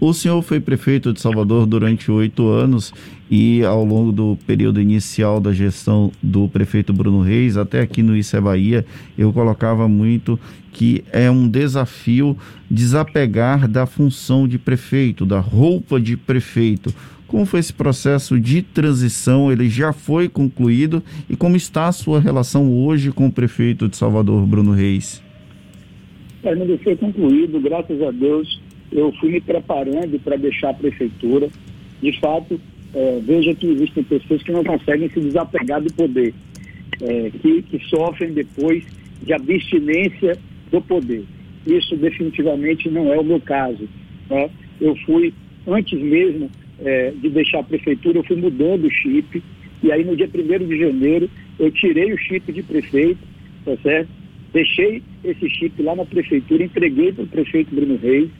O 0.00 0.12
senhor 0.12 0.40
foi 0.42 0.60
prefeito 0.60 1.12
de 1.12 1.20
Salvador 1.20 1.66
durante 1.66 2.08
oito 2.08 2.46
anos 2.46 2.94
e 3.28 3.64
ao 3.64 3.84
longo 3.84 4.12
do 4.12 4.38
período 4.46 4.80
inicial 4.80 5.40
da 5.40 5.52
gestão 5.52 6.12
do 6.22 6.48
prefeito 6.48 6.92
Bruno 6.92 7.20
Reis, 7.20 7.56
até 7.56 7.80
aqui 7.80 8.00
no 8.00 8.16
Isso 8.16 8.36
é 8.36 8.40
Bahia, 8.40 8.86
eu 9.18 9.32
colocava 9.32 9.88
muito 9.88 10.38
que 10.72 11.02
é 11.12 11.28
um 11.28 11.48
desafio 11.48 12.36
desapegar 12.70 13.66
da 13.66 13.86
função 13.86 14.46
de 14.46 14.56
prefeito, 14.56 15.26
da 15.26 15.40
roupa 15.40 16.00
de 16.00 16.16
prefeito. 16.16 16.94
Como 17.26 17.44
foi 17.44 17.58
esse 17.58 17.72
processo 17.72 18.38
de 18.38 18.62
transição? 18.62 19.50
Ele 19.50 19.68
já 19.68 19.92
foi 19.92 20.28
concluído 20.28 21.02
e 21.28 21.34
como 21.34 21.56
está 21.56 21.88
a 21.88 21.92
sua 21.92 22.20
relação 22.20 22.72
hoje 22.72 23.10
com 23.10 23.26
o 23.26 23.32
prefeito 23.32 23.88
de 23.88 23.96
Salvador, 23.96 24.46
Bruno 24.46 24.70
Reis? 24.70 25.20
Fernando, 26.40 26.78
foi 26.84 26.94
concluído, 26.94 27.60
graças 27.60 28.00
a 28.00 28.12
Deus 28.12 28.67
eu 28.92 29.12
fui 29.12 29.30
me 29.30 29.40
preparando 29.40 30.18
para 30.20 30.36
deixar 30.36 30.70
a 30.70 30.74
prefeitura. 30.74 31.48
De 32.00 32.18
fato, 32.20 32.60
é, 32.94 33.20
veja 33.22 33.54
que 33.54 33.66
existem 33.66 34.02
pessoas 34.04 34.42
que 34.42 34.52
não 34.52 34.64
conseguem 34.64 35.08
se 35.10 35.20
desapegar 35.20 35.82
do 35.82 35.92
poder, 35.92 36.32
é, 37.02 37.30
que, 37.40 37.62
que 37.62 37.78
sofrem 37.88 38.32
depois 38.32 38.84
de 39.22 39.32
abstinência 39.32 40.38
do 40.70 40.80
poder. 40.80 41.24
Isso 41.66 41.96
definitivamente 41.96 42.88
não 42.88 43.12
é 43.12 43.18
o 43.18 43.24
meu 43.24 43.40
caso. 43.40 43.88
Né? 44.30 44.48
Eu 44.80 44.96
fui, 45.04 45.34
antes 45.66 46.00
mesmo 46.00 46.50
é, 46.80 47.10
de 47.10 47.28
deixar 47.28 47.60
a 47.60 47.64
prefeitura, 47.64 48.18
eu 48.18 48.24
fui 48.24 48.36
mudando 48.36 48.86
o 48.86 48.90
chip, 48.90 49.42
e 49.82 49.92
aí 49.92 50.04
no 50.04 50.16
dia 50.16 50.28
1 50.32 50.66
de 50.66 50.78
janeiro 50.78 51.30
eu 51.58 51.70
tirei 51.70 52.12
o 52.12 52.18
chip 52.18 52.50
de 52.52 52.62
prefeito, 52.62 53.20
tá 53.64 53.76
certo? 53.82 54.08
Deixei 54.52 55.02
esse 55.24 55.48
chip 55.50 55.82
lá 55.82 55.94
na 55.94 56.04
prefeitura, 56.04 56.64
entreguei 56.64 57.12
para 57.12 57.24
o 57.24 57.28
prefeito 57.28 57.74
Bruno 57.74 57.96
Reis, 57.96 58.30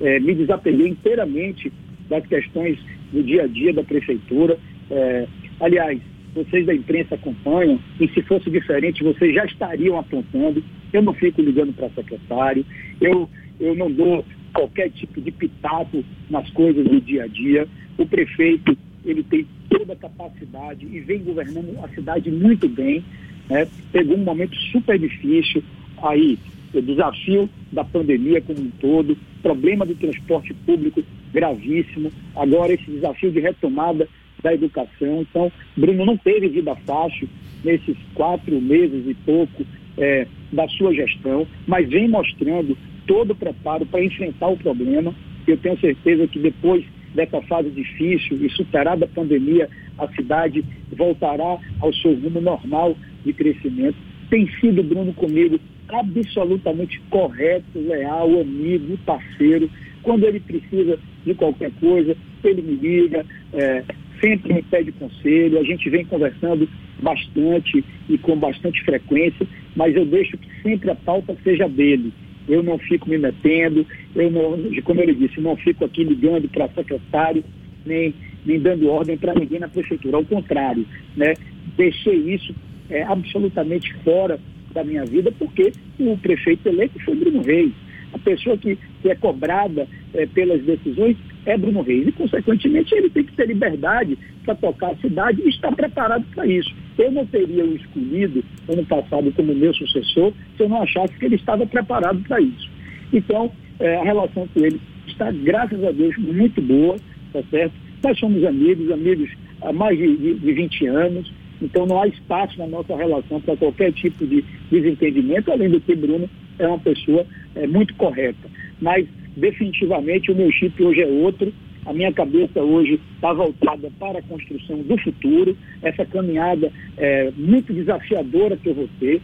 é, 0.00 0.20
me 0.20 0.34
desapeguei 0.34 0.88
inteiramente 0.88 1.72
das 2.08 2.26
questões 2.26 2.78
do 3.12 3.22
dia 3.22 3.44
a 3.44 3.46
dia 3.46 3.72
da 3.72 3.82
prefeitura. 3.82 4.58
É, 4.90 5.26
aliás, 5.60 6.00
vocês 6.34 6.66
da 6.66 6.74
imprensa 6.74 7.14
acompanham, 7.14 7.80
e 7.98 8.08
se 8.08 8.22
fosse 8.22 8.50
diferente, 8.50 9.02
vocês 9.02 9.34
já 9.34 9.44
estariam 9.44 9.98
apontando. 9.98 10.62
Eu 10.92 11.02
não 11.02 11.14
fico 11.14 11.40
ligando 11.40 11.72
para 11.72 11.88
secretário, 11.90 12.64
eu, 13.00 13.28
eu 13.58 13.74
não 13.74 13.90
dou 13.90 14.24
qualquer 14.52 14.90
tipo 14.90 15.20
de 15.20 15.30
pitaco 15.30 16.04
nas 16.30 16.48
coisas 16.50 16.84
do 16.84 17.00
dia 17.00 17.24
a 17.24 17.26
dia. 17.26 17.66
O 17.98 18.06
prefeito, 18.06 18.76
ele 19.04 19.22
tem 19.22 19.46
toda 19.68 19.94
a 19.94 19.96
capacidade 19.96 20.86
e 20.86 21.00
vem 21.00 21.20
governando 21.20 21.78
a 21.82 21.88
cidade 21.88 22.30
muito 22.30 22.68
bem. 22.68 23.02
Né? 23.48 23.66
Pegou 23.92 24.16
um 24.16 24.24
momento 24.24 24.56
super 24.72 24.98
difícil 24.98 25.62
aí, 26.02 26.38
o 26.78 26.82
desafio 26.82 27.48
da 27.72 27.84
pandemia 27.84 28.40
como 28.40 28.60
um 28.60 28.70
todo, 28.80 29.16
problema 29.42 29.84
do 29.86 29.94
transporte 29.94 30.54
público 30.66 31.02
gravíssimo, 31.32 32.10
agora 32.34 32.72
esse 32.72 32.90
desafio 32.90 33.30
de 33.30 33.40
retomada 33.40 34.08
da 34.42 34.54
educação. 34.54 35.22
Então, 35.22 35.50
Bruno 35.76 36.04
não 36.04 36.16
teve 36.16 36.48
vida 36.48 36.74
fácil 36.86 37.28
nesses 37.64 37.96
quatro 38.14 38.60
meses 38.60 39.06
e 39.06 39.14
pouco 39.14 39.64
é, 39.98 40.26
da 40.52 40.68
sua 40.68 40.94
gestão, 40.94 41.46
mas 41.66 41.88
vem 41.88 42.08
mostrando 42.08 42.76
todo 43.06 43.32
o 43.32 43.36
preparo 43.36 43.86
para 43.86 44.04
enfrentar 44.04 44.48
o 44.48 44.56
problema. 44.56 45.14
Eu 45.46 45.56
tenho 45.56 45.78
certeza 45.80 46.26
que 46.26 46.38
depois 46.38 46.84
dessa 47.14 47.40
fase 47.42 47.70
difícil 47.70 48.38
e 48.44 48.50
superada 48.50 49.06
a 49.06 49.08
pandemia, 49.08 49.68
a 49.98 50.06
cidade 50.08 50.64
voltará 50.92 51.58
ao 51.80 51.92
seu 51.94 52.14
rumo 52.14 52.40
normal 52.40 52.96
de 53.24 53.32
crescimento. 53.32 53.96
Tem 54.28 54.48
sido, 54.60 54.82
Bruno, 54.82 55.14
comigo 55.14 55.58
absolutamente 55.88 57.00
correto, 57.10 57.78
leal, 57.78 58.40
amigo, 58.40 58.98
parceiro. 59.04 59.70
Quando 60.02 60.24
ele 60.24 60.40
precisa 60.40 60.98
de 61.24 61.34
qualquer 61.34 61.70
coisa, 61.80 62.16
ele 62.44 62.62
me 62.62 62.74
liga, 62.76 63.24
é, 63.52 63.84
sempre 64.20 64.54
me 64.54 64.62
pede 64.62 64.92
conselho, 64.92 65.58
a 65.58 65.64
gente 65.64 65.88
vem 65.90 66.04
conversando 66.04 66.68
bastante 67.02 67.84
e 68.08 68.16
com 68.18 68.36
bastante 68.36 68.82
frequência, 68.84 69.46
mas 69.74 69.94
eu 69.94 70.06
deixo 70.06 70.38
que 70.38 70.48
sempre 70.62 70.90
a 70.90 70.94
pauta 70.94 71.36
seja 71.42 71.68
dele. 71.68 72.12
Eu 72.48 72.62
não 72.62 72.78
fico 72.78 73.08
me 73.10 73.18
metendo, 73.18 73.84
eu 74.14 74.30
não, 74.30 74.56
como 74.82 75.00
ele 75.00 75.14
disse, 75.14 75.40
não 75.40 75.56
fico 75.56 75.84
aqui 75.84 76.04
ligando 76.04 76.48
para 76.48 76.68
secretário, 76.68 77.44
nem, 77.84 78.14
nem 78.44 78.60
dando 78.60 78.88
ordem 78.88 79.16
para 79.16 79.34
ninguém 79.34 79.58
na 79.58 79.68
prefeitura. 79.68 80.16
Ao 80.16 80.24
contrário, 80.24 80.86
né? 81.16 81.34
deixei 81.76 82.16
isso 82.34 82.54
é, 82.88 83.02
absolutamente 83.02 83.92
fora 84.04 84.38
da 84.76 84.84
minha 84.84 85.04
vida, 85.04 85.32
porque 85.32 85.72
o 85.98 86.16
prefeito 86.18 86.68
eleito 86.68 87.02
foi 87.04 87.16
Bruno 87.16 87.42
Reis. 87.42 87.72
A 88.12 88.18
pessoa 88.18 88.56
que, 88.56 88.78
que 89.02 89.10
é 89.10 89.14
cobrada 89.14 89.88
é, 90.14 90.26
pelas 90.26 90.62
decisões 90.62 91.16
é 91.46 91.56
Bruno 91.56 91.82
Reis. 91.82 92.06
E, 92.06 92.12
consequentemente, 92.12 92.94
ele 92.94 93.10
tem 93.10 93.24
que 93.24 93.32
ter 93.32 93.48
liberdade 93.48 94.18
para 94.44 94.54
tocar 94.54 94.92
a 94.92 94.96
cidade 94.96 95.42
e 95.42 95.48
estar 95.48 95.72
preparado 95.72 96.24
para 96.34 96.46
isso. 96.46 96.72
Eu 96.98 97.10
não 97.10 97.26
teria 97.26 97.64
o 97.64 97.74
escolhido 97.74 98.44
ano 98.68 98.84
passado 98.84 99.32
como 99.32 99.54
meu 99.54 99.74
sucessor 99.74 100.32
se 100.56 100.62
eu 100.62 100.68
não 100.68 100.82
achasse 100.82 101.14
que 101.18 101.24
ele 101.24 101.36
estava 101.36 101.66
preparado 101.66 102.22
para 102.28 102.40
isso. 102.40 102.70
Então, 103.12 103.50
é, 103.80 103.96
a 103.96 104.04
relação 104.04 104.46
com 104.48 104.64
ele 104.64 104.80
está, 105.06 105.30
graças 105.30 105.82
a 105.82 105.90
Deus, 105.90 106.16
muito 106.18 106.60
boa, 106.60 106.96
tá 107.32 107.42
certo? 107.50 107.74
Nós 108.04 108.18
somos 108.18 108.44
amigos, 108.44 108.90
amigos 108.90 109.30
há 109.62 109.72
mais 109.72 109.96
de, 109.96 110.16
de, 110.16 110.34
de 110.34 110.52
20 110.52 110.86
anos, 110.86 111.32
então 111.66 111.84
não 111.84 112.00
há 112.00 112.06
espaço 112.06 112.56
na 112.58 112.66
nossa 112.66 112.96
relação 112.96 113.40
para 113.40 113.56
qualquer 113.56 113.92
tipo 113.92 114.24
de 114.24 114.44
desentendimento, 114.70 115.50
além 115.50 115.68
do 115.68 115.80
que 115.80 115.96
Bruno 115.96 116.30
é 116.58 116.66
uma 116.66 116.78
pessoa 116.78 117.26
é, 117.56 117.66
muito 117.66 117.92
correta. 117.96 118.48
Mas 118.80 119.06
definitivamente 119.36 120.30
o 120.30 120.34
meu 120.34 120.50
chip 120.52 120.80
hoje 120.82 121.02
é 121.02 121.06
outro. 121.06 121.52
A 121.84 121.92
minha 121.92 122.12
cabeça 122.12 122.62
hoje 122.62 123.00
está 123.14 123.32
voltada 123.32 123.90
para 123.98 124.18
a 124.20 124.22
construção 124.22 124.78
do 124.78 124.96
futuro, 124.98 125.56
essa 125.82 126.04
caminhada 126.04 126.72
é, 126.96 127.32
muito 127.36 127.72
desafiadora 127.72 128.56
que 128.56 128.68
eu 128.68 128.74
vou 128.74 128.88
ter. 128.98 129.20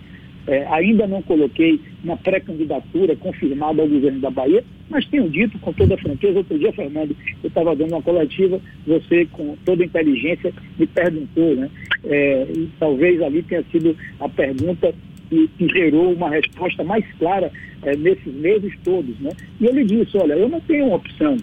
É, 0.47 0.67
ainda 0.67 1.07
não 1.07 1.23
coloquei 1.23 1.81
na 2.03 2.17
pré-candidatura 2.17 3.15
confirmada 3.15 3.81
ao 3.81 3.89
governo 3.89 4.21
da 4.21 4.31
Bahia, 4.31 4.65
mas 4.91 5.07
tenho 5.07 5.29
dito 5.31 5.59
com 5.61 5.73
toda 5.73 5.95
a 5.95 5.99
franqueza. 5.99 6.39
Outro 6.39 6.59
dia, 6.59 6.73
Fernando, 6.73 7.17
eu 7.43 7.49
estava 7.49 7.77
dando 7.77 7.93
uma 7.93 8.03
coletiva, 8.03 8.61
você, 8.87 9.25
com 9.27 9.57
toda 9.65 9.83
a 9.83 9.87
inteligência, 9.87 10.53
me 10.79 10.87
perguntou, 10.87 11.55
né? 11.55 11.71
É, 12.05 12.47
e 12.55 12.69
talvez 12.79 13.23
ali 13.23 13.43
tenha 13.45 13.63
sido 13.71 13.97
a 14.19 14.29
pergunta 14.29 14.93
que, 15.31 15.49
que 15.57 15.69
gerou 15.69 16.13
uma 16.13 16.29
resposta 16.29 16.83
mais 16.85 17.05
clara 17.19 17.51
é, 17.83 17.97
nesses 17.97 18.35
meses 18.35 18.73
todos, 18.85 19.19
né? 19.21 19.31
E 19.61 19.67
ele 19.67 19.85
disse: 19.85 20.17
olha, 20.19 20.35
eu 20.35 20.49
não 20.49 20.61
tenho 20.61 20.87
uma 20.87 20.97
opção, 20.97 21.37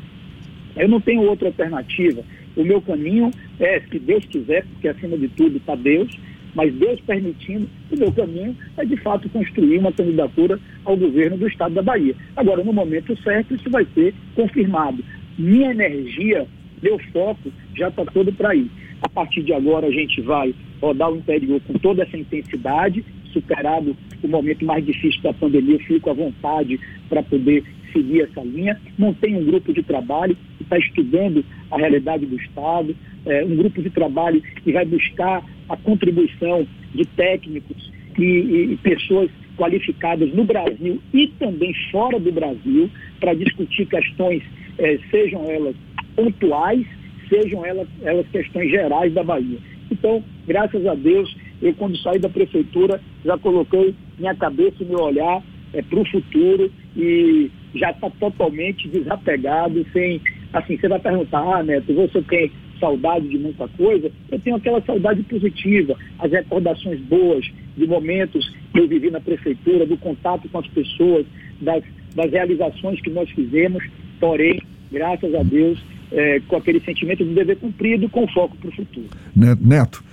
eu 0.75 0.87
não 0.87 1.01
tenho 1.01 1.21
outra 1.23 1.47
alternativa. 1.47 2.21
O 2.55 2.63
meu 2.63 2.81
caminho 2.81 3.31
é, 3.59 3.79
se 3.79 3.97
Deus 3.99 4.25
quiser, 4.25 4.65
porque 4.65 4.87
acima 4.89 5.17
de 5.17 5.27
tudo 5.29 5.57
está 5.57 5.75
Deus, 5.75 6.09
mas 6.55 6.73
Deus 6.73 6.99
permitindo, 7.01 7.69
o 7.91 7.97
meu 7.97 8.11
caminho 8.11 8.55
é 8.77 8.85
de 8.85 8.97
fato 8.97 9.29
construir 9.29 9.77
uma 9.77 9.91
candidatura 9.91 10.59
ao 10.85 10.97
governo 10.97 11.37
do 11.37 11.47
estado 11.47 11.75
da 11.75 11.81
Bahia. 11.81 12.15
Agora, 12.35 12.63
no 12.63 12.73
momento 12.73 13.15
certo, 13.21 13.55
isso 13.55 13.69
vai 13.69 13.85
ser 13.93 14.13
confirmado. 14.35 15.03
Minha 15.37 15.71
energia 15.71 16.47
meu 16.81 16.97
foco 17.11 17.51
já 17.75 17.89
está 17.89 18.05
todo 18.05 18.31
para 18.33 18.49
aí. 18.49 18.69
A 19.01 19.09
partir 19.09 19.43
de 19.43 19.53
agora 19.53 19.87
a 19.87 19.91
gente 19.91 20.21
vai 20.21 20.53
rodar 20.81 21.11
o 21.11 21.17
interior 21.17 21.61
com 21.67 21.73
toda 21.73 22.03
essa 22.03 22.17
intensidade, 22.17 23.03
superado 23.31 23.95
o 24.23 24.27
momento 24.27 24.65
mais 24.65 24.85
difícil 24.85 25.21
da 25.21 25.33
pandemia, 25.33 25.75
eu 25.75 25.79
fico 25.79 26.09
à 26.09 26.13
vontade 26.13 26.79
para 27.07 27.21
poder 27.23 27.63
seguir 27.93 28.21
essa 28.21 28.41
linha. 28.41 28.79
Montei 28.97 29.35
um 29.35 29.45
grupo 29.45 29.73
de 29.73 29.83
trabalho 29.83 30.35
que 30.57 30.63
está 30.63 30.77
estudando 30.77 31.43
a 31.71 31.77
realidade 31.77 32.25
do 32.25 32.35
Estado, 32.35 32.95
é, 33.25 33.43
um 33.43 33.55
grupo 33.55 33.81
de 33.81 33.89
trabalho 33.89 34.41
que 34.63 34.71
vai 34.71 34.85
buscar 34.85 35.43
a 35.67 35.77
contribuição 35.77 36.65
de 36.93 37.05
técnicos 37.05 37.91
e, 38.17 38.23
e, 38.23 38.73
e 38.73 38.77
pessoas 38.77 39.29
qualificadas 39.57 40.33
no 40.33 40.45
Brasil 40.45 41.01
e 41.13 41.27
também 41.39 41.73
fora 41.91 42.19
do 42.19 42.31
Brasil 42.31 42.89
para 43.19 43.33
discutir 43.33 43.85
questões, 43.85 44.41
é, 44.77 44.97
sejam 45.11 45.49
elas 45.49 45.75
pontuais, 46.15 46.85
sejam 47.27 47.65
elas, 47.65 47.87
elas 48.01 48.27
questões 48.29 48.69
gerais 48.71 49.13
da 49.13 49.23
Bahia. 49.23 49.57
Então, 49.91 50.23
graças 50.47 50.85
a 50.85 50.95
Deus, 50.95 51.35
eu 51.61 51.73
quando 51.73 51.97
saí 51.97 52.19
da 52.19 52.29
prefeitura 52.29 53.01
já 53.25 53.37
coloquei 53.37 53.93
minha 54.17 54.33
cabeça 54.35 54.75
e 54.81 54.85
meu 54.85 54.99
olhar 54.99 55.43
é, 55.73 55.81
para 55.81 55.99
o 55.99 56.05
futuro 56.05 56.71
e 56.95 57.51
já 57.75 57.91
está 57.91 58.09
totalmente 58.11 58.87
desapegado, 58.87 59.85
sem, 59.93 60.21
assim, 60.53 60.77
você 60.77 60.87
vai 60.87 60.99
perguntar, 60.99 61.39
ah, 61.39 61.63
Neto, 61.63 61.93
você 61.93 62.21
tem 62.23 62.51
saudade 62.79 63.27
de 63.27 63.37
muita 63.37 63.67
coisa? 63.69 64.11
Eu 64.31 64.39
tenho 64.39 64.55
aquela 64.55 64.81
saudade 64.81 65.21
positiva, 65.23 65.95
as 66.19 66.31
recordações 66.31 66.99
boas 67.01 67.45
de 67.77 67.87
momentos 67.87 68.53
que 68.73 68.79
eu 68.79 68.87
vivi 68.87 69.09
na 69.09 69.19
prefeitura, 69.19 69.85
do 69.85 69.97
contato 69.97 70.47
com 70.49 70.59
as 70.59 70.67
pessoas, 70.67 71.25
das, 71.61 71.83
das 72.15 72.31
realizações 72.31 73.01
que 73.01 73.09
nós 73.09 73.29
fizemos, 73.31 73.83
porém, 74.19 74.61
graças 74.91 75.33
a 75.35 75.43
Deus, 75.43 75.79
é, 76.11 76.39
com 76.47 76.55
aquele 76.55 76.79
sentimento 76.79 77.23
de 77.23 77.33
dever 77.33 77.57
cumprido 77.57 78.09
com 78.09 78.27
foco 78.27 78.55
para 78.57 78.69
o 78.69 78.71
futuro. 78.71 79.07
Neto, 79.35 80.03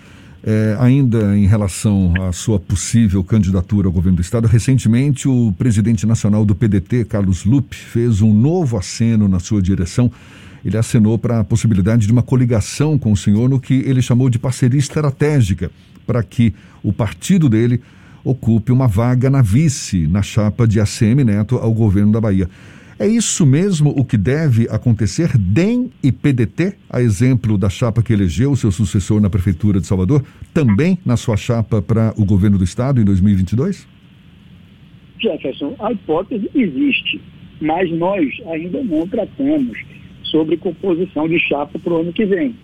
é, 0.45 0.77
ainda 0.79 1.37
em 1.37 1.47
relação 1.47 2.15
à 2.21 2.33
sua 2.33 2.59
possível 2.59 3.25
candidatura 3.25 3.89
ao 3.89 3.93
governo 3.93 4.17
do 4.17 4.23
Estado, 4.23 4.47
recentemente 4.47 5.27
o 5.29 5.53
presidente 5.59 6.07
nacional 6.07 6.45
do 6.45 6.55
PDT, 6.55 7.05
Carlos 7.07 7.45
Lupe, 7.45 7.75
fez 7.75 8.23
um 8.23 8.33
novo 8.33 8.77
aceno 8.77 9.27
na 9.27 9.41
sua 9.41 9.61
direção. 9.61 10.11
Ele 10.67 10.77
acenou 10.77 11.17
para 11.17 11.39
a 11.39 11.45
possibilidade 11.45 12.09
de 12.09 12.13
uma 12.13 12.25
coligação 12.25 12.99
com 12.99 13.13
o 13.13 13.17
senhor 13.17 13.49
no 13.49 13.61
que 13.61 13.73
ele 13.73 14.03
chamou 14.03 14.29
de 14.29 14.37
parceria 14.37 14.81
estratégica 14.81 15.71
para 16.05 16.21
que 16.25 16.53
o 16.83 16.93
partido 16.93 17.49
dele 17.49 17.81
ocupe 18.25 18.73
uma 18.73 18.89
vaga 18.89 19.31
na 19.31 19.43
vice, 19.43 20.09
na 20.09 20.23
chapa 20.23 20.67
de 20.67 20.81
ACM 20.81 21.23
Neto 21.25 21.55
ao 21.55 21.73
governo 21.73 22.11
da 22.11 22.21
Bahia. 22.21 22.51
É 22.99 23.07
isso 23.07 23.47
mesmo 23.47 23.91
o 23.91 24.05
que 24.05 24.17
deve 24.17 24.67
acontecer, 24.69 25.39
DEM 25.39 25.89
e 26.03 26.11
PDT, 26.11 26.75
a 26.91 27.01
exemplo 27.01 27.57
da 27.57 27.71
chapa 27.71 28.03
que 28.03 28.13
elegeu 28.13 28.57
seu 28.57 28.73
sucessor 28.73 29.21
na 29.21 29.31
Prefeitura 29.31 29.81
de 29.81 29.87
Salvador, 29.87 30.25
também 30.53 30.99
na 31.07 31.17
sua 31.17 31.37
chapa 31.37 31.81
para 31.81 32.13
o 32.17 32.25
governo 32.25 32.59
do 32.59 32.65
Estado 32.65 33.01
em 33.01 33.05
2022? 33.05 33.87
Jefferson, 35.21 35.77
a 35.79 35.93
hipótese 35.93 36.51
existe, 36.53 37.21
mas 37.61 37.89
nós 37.93 38.27
ainda 38.49 38.83
não 38.83 39.07
tratamos 39.07 39.79
sobre 40.31 40.57
composição 40.57 41.29
de 41.29 41.39
chapa 41.39 41.79
para 41.79 41.93
o 41.93 42.01
ano 42.01 42.13
que 42.13 42.25
vem. 42.25 42.55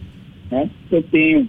Né? 0.50 0.70
Eu 0.90 1.02
tenho 1.04 1.48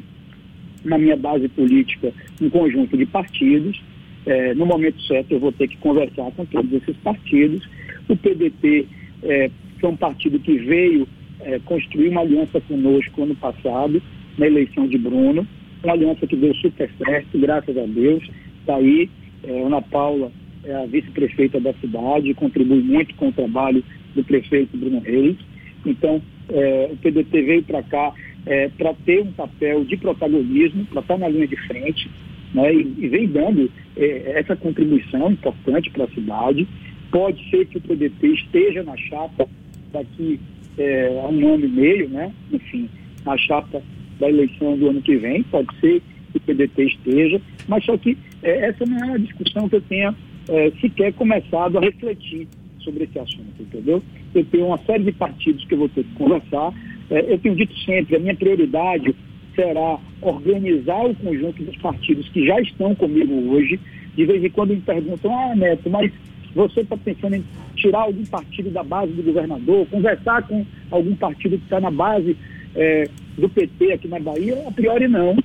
na 0.84 0.98
minha 0.98 1.16
base 1.16 1.48
política 1.50 2.12
um 2.42 2.50
conjunto 2.50 2.98
de 2.98 3.06
partidos. 3.06 3.82
É, 4.26 4.54
no 4.54 4.66
momento 4.66 5.02
certo, 5.04 5.32
eu 5.32 5.40
vou 5.40 5.52
ter 5.52 5.68
que 5.68 5.78
conversar 5.78 6.32
com 6.32 6.46
todos 6.46 6.72
esses 6.74 6.96
partidos 6.98 7.68
o 8.08 8.18
PDT 8.18 8.86
é, 9.24 9.50
foi 9.80 9.90
um 9.90 9.96
partido 9.96 10.40
que 10.40 10.58
veio 10.58 11.08
é, 11.42 11.60
construir 11.60 12.10
uma 12.10 12.22
aliança 12.22 12.60
conosco 12.62 13.24
ano 13.24 13.36
passado, 13.36 14.02
na 14.38 14.48
eleição 14.48 14.88
de 14.88 14.98
Bruno, 14.98 15.48
uma 15.84 15.94
aliança 15.94 16.26
que 16.26 16.36
deu 16.36 16.54
super 16.56 16.90
certo, 16.98 17.38
graças 17.38 17.78
a 17.78 17.86
Deus. 17.86 18.24
Está 18.60 18.76
aí, 18.76 19.10
é, 19.44 19.62
Ana 19.62 19.82
Paula 19.82 20.32
é 20.64 20.74
a 20.74 20.86
vice-prefeita 20.86 21.60
da 21.60 21.74
cidade, 21.74 22.34
contribui 22.34 22.82
muito 22.82 23.14
com 23.16 23.30
o 23.30 23.34
trabalho 23.34 23.84
do 24.16 24.24
prefeito 24.24 24.78
Bruno 24.78 25.00
Reis. 25.00 25.38
Então, 25.86 26.22
é, 26.50 26.90
o 26.92 26.98
PDT 26.98 27.42
veio 27.42 27.64
para 27.64 27.84
cá 27.84 28.14
é, 28.46 28.70
para 28.70 28.94
ter 29.06 29.22
um 29.22 29.32
papel 29.32 29.86
de 29.86 29.98
protagonismo, 29.98 30.86
para 30.86 31.02
estar 31.02 31.18
na 31.18 31.30
linha 31.30 31.48
de 31.48 31.56
frente, 31.68 32.10
né, 32.54 32.74
e, 32.74 32.94
e 33.00 33.08
vem 33.08 33.28
dando 33.28 33.72
é, 33.96 34.40
essa 34.40 34.56
contribuição 34.56 35.32
importante 35.32 35.90
para 35.90 36.06
a 36.06 36.10
cidade. 36.10 36.68
Pode 37.12 37.50
ser 37.50 37.66
que 37.68 37.78
o 37.78 37.82
PDT 37.82 38.28
esteja 38.28 38.84
na 38.84 38.98
chapa 38.98 39.48
daqui 39.92 40.40
é, 40.78 41.22
a 41.24 41.28
um 41.28 41.54
ano 41.54 41.66
e 41.66 41.70
meio, 41.70 42.10
né? 42.10 42.34
Enfim, 42.52 42.90
na 43.26 43.38
chapa 43.38 43.82
da 44.20 44.30
eleição 44.30 44.78
do 44.78 44.90
ano 44.90 45.02
que 45.02 45.16
vem, 45.18 45.44
pode 45.44 45.68
ser 45.80 46.02
que 46.32 46.38
o 46.38 46.42
PDT 46.42 46.86
esteja, 46.86 47.42
mas 47.68 47.86
só 47.86 47.96
que 47.98 48.18
é, 48.42 48.68
essa 48.68 48.86
não 48.86 48.98
é 48.98 49.06
uma 49.06 49.20
discussão 49.20 49.70
que 49.70 49.76
eu 49.76 49.82
tenha 49.82 50.16
é, 50.50 50.72
sequer 50.82 51.14
começado 51.14 51.78
a 51.78 51.82
refletir 51.82 52.48
sobre 52.80 53.06
esse 53.06 53.18
assunto, 53.18 53.62
entendeu? 53.62 54.04
Eu 54.34 54.46
tenho 54.46 54.68
uma 54.68 54.78
série 54.80 55.04
de 55.04 55.12
partidos 55.12 55.64
que 55.66 55.74
eu 55.74 55.80
vou 55.80 55.90
ter 55.90 56.04
que 56.04 56.14
conversar. 56.16 56.74
É, 57.10 57.34
eu 57.34 57.38
tenho 57.38 57.56
dito 57.56 57.78
sempre, 57.80 58.16
a 58.16 58.20
minha 58.20 58.36
prioridade 58.36 59.16
será 59.56 60.00
organizar 60.22 61.06
o 61.06 61.16
conjunto 61.16 61.64
dos 61.64 61.78
partidos 61.78 62.28
que 62.30 62.46
já 62.46 62.60
estão 62.60 62.96
comigo 62.96 63.34
hoje. 63.52 63.80
De 64.16 64.26
vez 64.26 64.44
em 64.44 64.50
quando 64.50 64.72
me 64.72 64.82
perguntam, 64.82 65.36
ah, 65.36 65.56
Neto, 65.56 65.90
mas 65.90 66.12
você 66.56 66.82
está 66.82 66.96
pensando 66.98 67.36
em 67.36 67.44
tirar 67.76 68.02
algum 68.02 68.26
partido 68.26 68.70
da 68.70 68.84
base 68.84 69.12
do 69.12 69.24
governador, 69.24 69.88
conversar 69.88 70.44
com 70.44 70.66
algum 70.92 71.16
partido 71.16 71.58
que 71.58 71.64
está 71.64 71.80
na 71.80 71.92
base 71.92 72.38
é, 72.76 73.10
do 73.38 73.50
PT 73.50 73.92
aqui 73.92 74.08
na 74.08 74.20
Bahia? 74.20 74.64
A 74.68 74.72
priori 74.72 75.08
não. 75.08 75.36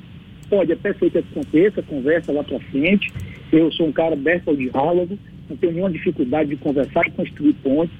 Pode 0.48 0.72
até 0.72 0.94
ser 0.94 1.10
que 1.10 1.18
aconteça, 1.18 1.82
conversa 1.82 2.32
lá 2.32 2.42
para 2.42 2.58
frente. 2.60 3.12
Eu 3.52 3.70
sou 3.72 3.86
um 3.86 3.92
cara 3.92 4.14
aberto 4.14 4.48
ao 4.48 4.56
diálogo, 4.56 5.18
não 5.48 5.56
tenho 5.56 5.72
nenhuma 5.72 5.90
dificuldade 5.90 6.50
de 6.50 6.56
conversar 6.56 7.06
e 7.06 7.10
construir 7.10 7.54
pontes, 7.54 7.94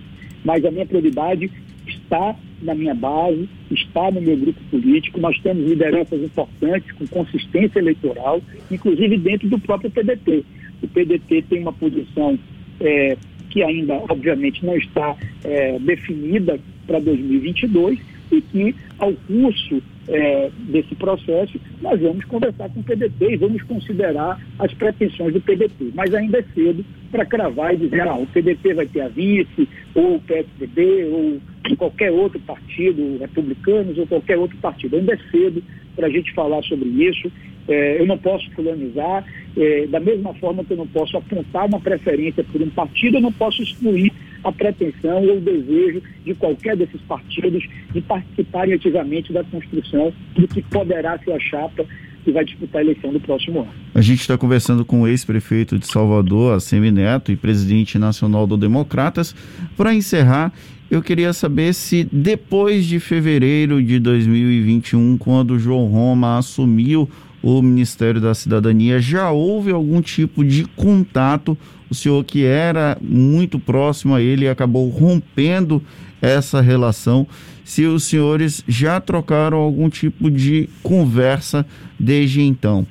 mas 0.48 0.64
a 0.64 0.70
minha 0.70 0.86
prioridade 0.86 1.50
está 1.86 2.34
na 2.62 2.74
minha 2.74 2.94
base, 2.94 3.46
está 3.70 4.10
no 4.10 4.18
meu 4.18 4.34
grupo 4.34 4.58
político. 4.70 5.20
Nós 5.20 5.38
temos 5.42 5.68
lideranças 5.68 6.22
importantes 6.22 6.90
com 6.92 7.06
consistência 7.06 7.78
eleitoral, 7.78 8.40
inclusive 8.70 9.18
dentro 9.18 9.46
do 9.46 9.58
próprio 9.58 9.90
PDT. 9.90 10.42
O 10.82 10.88
PDT 10.88 11.42
tem 11.50 11.60
uma 11.60 11.72
posição 11.74 12.38
é, 12.80 13.18
que 13.50 13.62
ainda, 13.62 14.02
obviamente, 14.08 14.64
não 14.64 14.74
está 14.74 15.14
é, 15.44 15.78
definida 15.80 16.58
para 16.86 16.98
2022 16.98 17.98
e 18.32 18.40
que, 18.40 18.74
ao 18.98 19.12
curso 19.12 19.82
é, 20.08 20.50
desse 20.70 20.94
processo, 20.94 21.60
nós 21.82 22.00
vamos 22.00 22.24
conversar 22.24 22.68
com 22.70 22.80
o 22.80 22.82
PDT 22.82 23.32
e 23.32 23.36
vamos 23.36 23.62
considerar 23.62 24.40
as 24.58 24.72
pretensões 24.74 25.34
do 25.34 25.40
PDT. 25.40 25.92
Mas 25.94 26.14
ainda 26.14 26.38
é 26.38 26.44
cedo 26.54 26.84
para 27.10 27.26
cravar 27.26 27.74
e 27.74 27.78
dizer, 27.78 28.02
ah, 28.02 28.16
o 28.16 28.26
PDT 28.26 28.74
vai 28.74 28.86
ter 28.86 29.02
a 29.02 29.08
vice, 29.08 29.68
ou 29.94 30.16
o 30.16 30.20
PSDB, 30.20 31.04
ou 31.04 31.40
qualquer 31.76 32.10
outro 32.10 32.40
partido, 32.40 33.18
republicanos, 33.18 33.98
ou 33.98 34.06
qualquer 34.06 34.38
outro 34.38 34.56
partido. 34.58 34.96
Ainda 34.96 35.12
é 35.12 35.18
cedo 35.30 35.62
para 35.94 36.06
a 36.06 36.10
gente 36.10 36.32
falar 36.32 36.62
sobre 36.62 36.88
isso. 36.88 37.30
É, 37.68 38.00
eu 38.00 38.06
não 38.06 38.16
posso 38.16 38.50
fulanizar, 38.52 39.24
é, 39.54 39.86
da 39.88 40.00
mesma 40.00 40.32
forma 40.34 40.64
que 40.64 40.72
eu 40.72 40.78
não 40.78 40.86
posso 40.86 41.18
apontar 41.18 41.66
uma 41.66 41.78
preferência 41.78 42.42
por 42.42 42.62
um 42.62 42.70
partido, 42.70 43.18
eu 43.18 43.20
não 43.20 43.32
posso 43.32 43.62
excluir 43.62 44.10
a 44.48 44.52
pretensão 44.52 45.22
ou 45.24 45.36
o 45.36 45.40
desejo 45.40 46.02
de 46.24 46.34
qualquer 46.34 46.76
desses 46.76 47.00
partidos 47.02 47.64
de 47.92 48.00
participarem 48.00 48.74
ativamente 48.74 49.32
da 49.32 49.44
construção 49.44 50.12
do 50.34 50.48
que 50.48 50.62
poderá 50.62 51.18
ser 51.18 51.32
a 51.32 51.40
chapa 51.40 51.84
que 52.24 52.32
vai 52.32 52.44
disputar 52.44 52.80
a 52.80 52.84
eleição 52.84 53.12
do 53.12 53.20
próximo 53.20 53.60
ano. 53.60 53.70
A 53.94 54.00
gente 54.00 54.20
está 54.20 54.36
conversando 54.36 54.84
com 54.84 55.02
o 55.02 55.08
ex-prefeito 55.08 55.78
de 55.78 55.86
Salvador, 55.86 56.54
Assemi 56.54 56.90
Neto, 56.90 57.32
e 57.32 57.36
presidente 57.36 57.98
nacional 57.98 58.46
do 58.46 58.56
Democratas. 58.56 59.34
Para 59.76 59.94
encerrar, 59.94 60.52
eu 60.90 61.02
queria 61.02 61.32
saber 61.32 61.74
se 61.74 62.08
depois 62.10 62.84
de 62.86 62.98
fevereiro 62.98 63.82
de 63.82 63.98
2021, 63.98 65.16
quando 65.18 65.58
João 65.58 65.86
Roma 65.86 66.38
assumiu 66.38 67.08
o 67.42 67.62
Ministério 67.62 68.20
da 68.20 68.34
Cidadania, 68.34 69.00
já 69.00 69.30
houve 69.30 69.70
algum 69.70 70.00
tipo 70.00 70.44
de 70.44 70.64
contato? 70.76 71.56
O 71.90 71.94
senhor 71.94 72.22
que 72.24 72.44
era 72.44 72.98
muito 73.00 73.58
próximo 73.58 74.14
a 74.14 74.20
ele 74.20 74.48
acabou 74.48 74.88
rompendo 74.88 75.82
essa 76.20 76.60
relação. 76.60 77.26
Se 77.64 77.84
os 77.84 78.04
senhores 78.04 78.64
já 78.66 79.00
trocaram 79.00 79.58
algum 79.58 79.88
tipo 79.88 80.30
de 80.30 80.68
conversa 80.82 81.66
desde 81.98 82.42
então? 82.42 82.86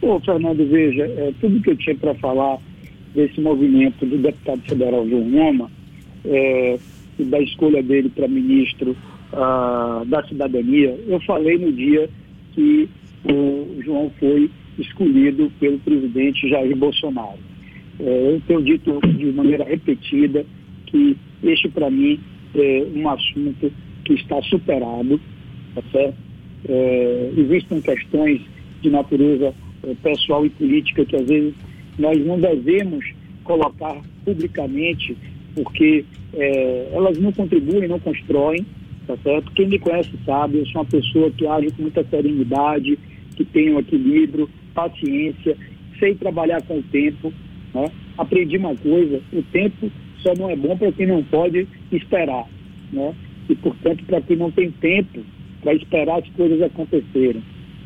Ô, 0.00 0.18
Fernando, 0.20 0.66
veja, 0.68 1.02
é, 1.02 1.32
tudo 1.40 1.60
que 1.60 1.70
eu 1.70 1.76
tinha 1.76 1.94
para 1.94 2.14
falar 2.14 2.58
desse 3.14 3.40
movimento 3.40 4.06
do 4.06 4.16
deputado 4.18 4.62
federal 4.62 5.06
João 5.08 5.30
Roma 5.30 5.70
é, 6.24 6.78
e 7.18 7.24
da 7.24 7.40
escolha 7.40 7.82
dele 7.82 8.08
para 8.08 8.26
ministro 8.26 8.96
ah, 9.32 10.02
da 10.06 10.26
cidadania, 10.26 10.98
eu 11.06 11.20
falei 11.20 11.58
no 11.58 11.72
dia 11.72 12.08
que 12.54 12.88
o 13.24 13.82
João 13.82 14.10
foi 14.18 14.50
escolhido 14.78 15.50
pelo 15.60 15.78
presidente 15.78 16.48
Jair 16.48 16.76
Bolsonaro. 16.76 17.38
É, 17.98 18.34
eu 18.34 18.42
tenho 18.46 18.62
dito 18.62 19.00
de 19.00 19.32
maneira 19.32 19.64
repetida 19.64 20.44
que 20.86 21.16
este, 21.42 21.68
para 21.68 21.90
mim, 21.90 22.18
é 22.54 22.86
um 22.94 23.08
assunto 23.08 23.72
que 24.04 24.14
está 24.14 24.40
superado, 24.42 25.20
tá 25.74 25.82
certo? 25.92 26.16
É, 26.68 27.32
existem 27.36 27.80
questões 27.80 28.40
de 28.82 28.90
natureza 28.90 29.54
é, 29.82 29.94
pessoal 30.02 30.44
e 30.44 30.50
política 30.50 31.04
que 31.04 31.16
às 31.16 31.26
vezes 31.26 31.54
nós 31.98 32.18
não 32.24 32.38
devemos 32.38 33.04
colocar 33.44 33.96
publicamente, 34.24 35.16
porque 35.54 36.04
é, 36.34 36.90
elas 36.92 37.18
não 37.18 37.32
contribuem, 37.32 37.88
não 37.88 37.98
constroem, 37.98 38.64
tá 39.06 39.16
certo? 39.22 39.52
Quem 39.52 39.68
me 39.68 39.78
conhece 39.78 40.10
sabe, 40.24 40.58
eu 40.58 40.66
sou 40.66 40.82
uma 40.82 40.88
pessoa 40.88 41.30
que 41.30 41.46
age 41.46 41.70
com 41.72 41.82
muita 41.82 42.04
serenidade, 42.04 42.98
que 43.36 43.44
tem 43.44 43.74
um 43.74 43.78
equilíbrio, 43.78 44.48
paciência, 44.74 45.56
sei 45.98 46.14
trabalhar 46.14 46.62
com 46.62 46.78
o 46.78 46.82
tempo, 46.84 47.32
né? 47.74 47.90
Aprendi 48.18 48.56
uma 48.56 48.76
coisa, 48.76 49.20
o 49.32 49.42
tempo 49.44 49.90
só 50.18 50.32
não 50.34 50.50
é 50.50 50.56
bom 50.56 50.76
para 50.76 50.92
quem 50.92 51.06
não 51.06 51.22
pode 51.24 51.66
esperar, 51.90 52.46
né? 52.92 53.14
E, 53.48 53.54
portanto, 53.54 54.04
para 54.04 54.20
quem 54.20 54.36
não 54.36 54.50
tem 54.50 54.70
tempo 54.70 55.20
para 55.62 55.74
esperar 55.74 56.18
as 56.18 56.28
coisas 56.30 56.60
acontecerem. 56.62 57.42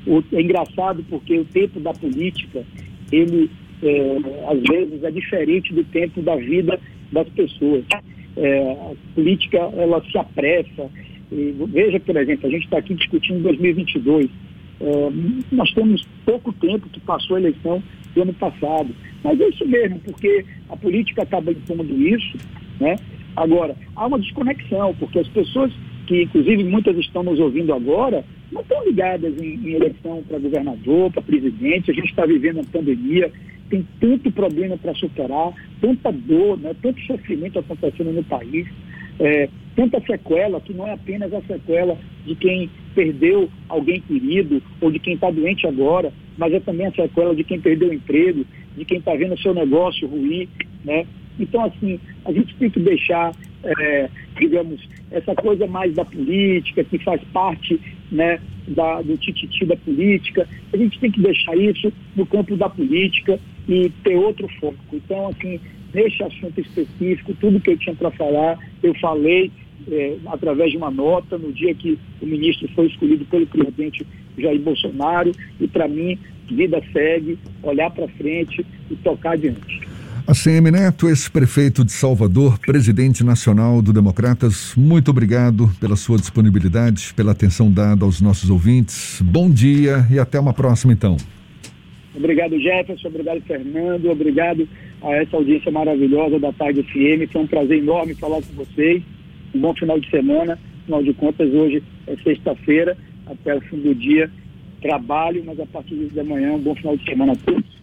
O, 0.06 0.22
é 0.32 0.40
engraçado 0.42 1.04
porque 1.08 1.38
o 1.38 1.44
tempo 1.44 1.80
da 1.80 1.92
política, 1.92 2.62
ele, 3.10 3.50
é, 3.82 4.16
às 4.50 4.60
vezes, 4.60 5.02
é 5.02 5.10
diferente 5.10 5.72
do 5.72 5.82
tempo 5.84 6.20
da 6.22 6.36
vida 6.36 6.78
das 7.10 7.28
pessoas. 7.30 7.84
É, 8.36 8.72
a 8.72 9.14
política, 9.14 9.58
ela 9.58 10.02
se 10.10 10.16
apressa. 10.18 10.90
E, 11.30 11.54
veja, 11.68 12.00
por 12.00 12.16
exemplo, 12.16 12.46
a 12.46 12.50
gente 12.50 12.64
está 12.64 12.78
aqui 12.78 12.94
discutindo 12.94 13.42
2022. 13.42 14.28
É, 14.80 15.10
nós 15.52 15.72
temos 15.72 16.06
pouco 16.24 16.52
tempo 16.52 16.88
que 16.88 17.00
passou 17.00 17.36
a 17.36 17.40
eleição 17.40 17.82
do 18.14 18.22
ano 18.22 18.34
passado. 18.34 18.94
Mas 19.22 19.40
é 19.40 19.48
isso 19.48 19.66
mesmo, 19.66 19.98
porque 20.00 20.44
a 20.68 20.76
política 20.76 21.22
acaba 21.22 21.52
impondo 21.52 21.94
isso, 22.00 22.36
né? 22.80 22.96
Agora, 23.36 23.74
há 23.96 24.06
uma 24.06 24.18
desconexão, 24.18 24.94
porque 24.98 25.18
as 25.18 25.28
pessoas 25.28 25.72
que, 26.06 26.22
inclusive, 26.22 26.62
muitas 26.64 26.96
estão 26.98 27.22
nos 27.22 27.40
ouvindo 27.40 27.72
agora, 27.72 28.24
não 28.52 28.60
estão 28.60 28.84
ligadas 28.84 29.40
em, 29.40 29.54
em 29.54 29.72
eleição 29.72 30.22
para 30.28 30.38
governador, 30.38 31.10
para 31.10 31.22
presidente. 31.22 31.90
A 31.90 31.94
gente 31.94 32.10
está 32.10 32.26
vivendo 32.26 32.56
uma 32.56 32.64
pandemia, 32.64 33.32
tem 33.70 33.86
tanto 34.00 34.30
problema 34.30 34.76
para 34.76 34.94
superar, 34.94 35.52
tanta 35.80 36.12
dor, 36.12 36.58
né, 36.58 36.74
tanto 36.80 37.00
sofrimento 37.02 37.58
acontecendo 37.58 38.12
no 38.12 38.22
país, 38.24 38.66
é, 39.18 39.48
tanta 39.74 40.00
sequela, 40.00 40.60
que 40.60 40.72
não 40.72 40.86
é 40.86 40.92
apenas 40.92 41.32
a 41.32 41.40
sequela 41.42 41.96
de 42.26 42.34
quem 42.34 42.70
perdeu 42.94 43.48
alguém 43.68 44.00
querido 44.00 44.62
ou 44.80 44.90
de 44.90 44.98
quem 44.98 45.14
está 45.14 45.30
doente 45.30 45.66
agora, 45.66 46.12
mas 46.36 46.52
é 46.52 46.60
também 46.60 46.86
a 46.86 46.92
sequela 46.92 47.34
de 47.34 47.44
quem 47.44 47.60
perdeu 47.60 47.88
o 47.88 47.94
emprego, 47.94 48.44
de 48.76 48.84
quem 48.84 48.98
está 48.98 49.14
vendo 49.14 49.34
o 49.34 49.40
seu 49.40 49.54
negócio 49.54 50.08
ruir, 50.08 50.48
né? 50.84 51.06
Então, 51.38 51.64
assim, 51.64 51.98
a 52.24 52.32
gente 52.32 52.54
tem 52.56 52.70
que 52.70 52.80
deixar, 52.80 53.32
é, 53.64 54.08
digamos, 54.38 54.80
essa 55.10 55.34
coisa 55.34 55.66
mais 55.66 55.94
da 55.94 56.04
política, 56.04 56.84
que 56.84 56.98
faz 56.98 57.20
parte 57.32 57.80
né, 58.10 58.40
da, 58.68 59.02
do 59.02 59.16
tititi 59.16 59.64
da 59.64 59.76
política, 59.76 60.48
a 60.72 60.76
gente 60.76 60.98
tem 61.00 61.10
que 61.10 61.20
deixar 61.20 61.56
isso 61.56 61.92
no 62.14 62.24
campo 62.24 62.56
da 62.56 62.68
política 62.68 63.38
e 63.68 63.90
ter 64.02 64.16
outro 64.16 64.48
foco. 64.60 64.76
Então, 64.92 65.28
assim, 65.28 65.60
nesse 65.92 66.22
assunto 66.22 66.60
específico, 66.60 67.34
tudo 67.40 67.60
que 67.60 67.70
eu 67.70 67.78
tinha 67.78 67.94
para 67.94 68.10
falar, 68.10 68.58
eu 68.82 68.94
falei 69.00 69.50
é, 69.90 70.16
através 70.26 70.70
de 70.70 70.76
uma 70.76 70.90
nota 70.90 71.38
no 71.38 71.52
dia 71.52 71.74
que 71.74 71.98
o 72.20 72.26
ministro 72.26 72.68
foi 72.74 72.86
escolhido 72.86 73.24
pelo 73.26 73.46
presidente 73.46 74.06
Jair 74.36 74.60
Bolsonaro, 74.60 75.32
e 75.60 75.68
para 75.68 75.86
mim, 75.86 76.18
vida 76.50 76.82
segue, 76.92 77.38
olhar 77.62 77.90
para 77.90 78.08
frente 78.08 78.64
e 78.90 78.96
tocar 78.96 79.32
adiante. 79.32 79.94
ACM 80.26 80.70
Neto, 80.70 81.06
ex-prefeito 81.06 81.84
de 81.84 81.92
Salvador, 81.92 82.58
presidente 82.58 83.22
nacional 83.22 83.82
do 83.82 83.92
Democratas, 83.92 84.72
muito 84.74 85.10
obrigado 85.10 85.70
pela 85.78 85.96
sua 85.96 86.16
disponibilidade, 86.16 87.12
pela 87.14 87.32
atenção 87.32 87.70
dada 87.70 88.06
aos 88.06 88.22
nossos 88.22 88.48
ouvintes. 88.48 89.20
Bom 89.22 89.50
dia 89.50 90.06
e 90.10 90.18
até 90.18 90.40
uma 90.40 90.54
próxima, 90.54 90.94
então. 90.94 91.18
Obrigado, 92.14 92.58
Jefferson. 92.60 93.08
Obrigado, 93.08 93.40
Fernando. 93.42 94.10
Obrigado 94.10 94.68
a 95.02 95.14
essa 95.16 95.36
audiência 95.36 95.70
maravilhosa 95.70 96.38
da 96.38 96.52
Tarde 96.52 96.82
FM. 96.82 97.30
Foi 97.30 97.42
um 97.42 97.46
prazer 97.46 97.78
enorme 97.78 98.14
falar 98.14 98.40
com 98.42 98.64
vocês. 98.64 99.02
Um 99.54 99.60
bom 99.60 99.74
final 99.74 99.98
de 99.98 100.08
semana. 100.10 100.58
Afinal 100.82 101.02
de 101.02 101.12
contas, 101.14 101.52
hoje 101.52 101.82
é 102.06 102.16
sexta-feira, 102.16 102.96
até 103.26 103.54
o 103.54 103.60
fim 103.62 103.78
do 103.78 103.94
dia. 103.94 104.30
Trabalho, 104.80 105.42
mas 105.46 105.58
a 105.58 105.66
partir 105.66 105.94
de 105.94 106.20
amanhã, 106.20 106.52
um 106.52 106.58
bom 106.58 106.74
final 106.74 106.96
de 106.96 107.04
semana 107.04 107.32
a 107.32 107.36
todos. 107.36 107.73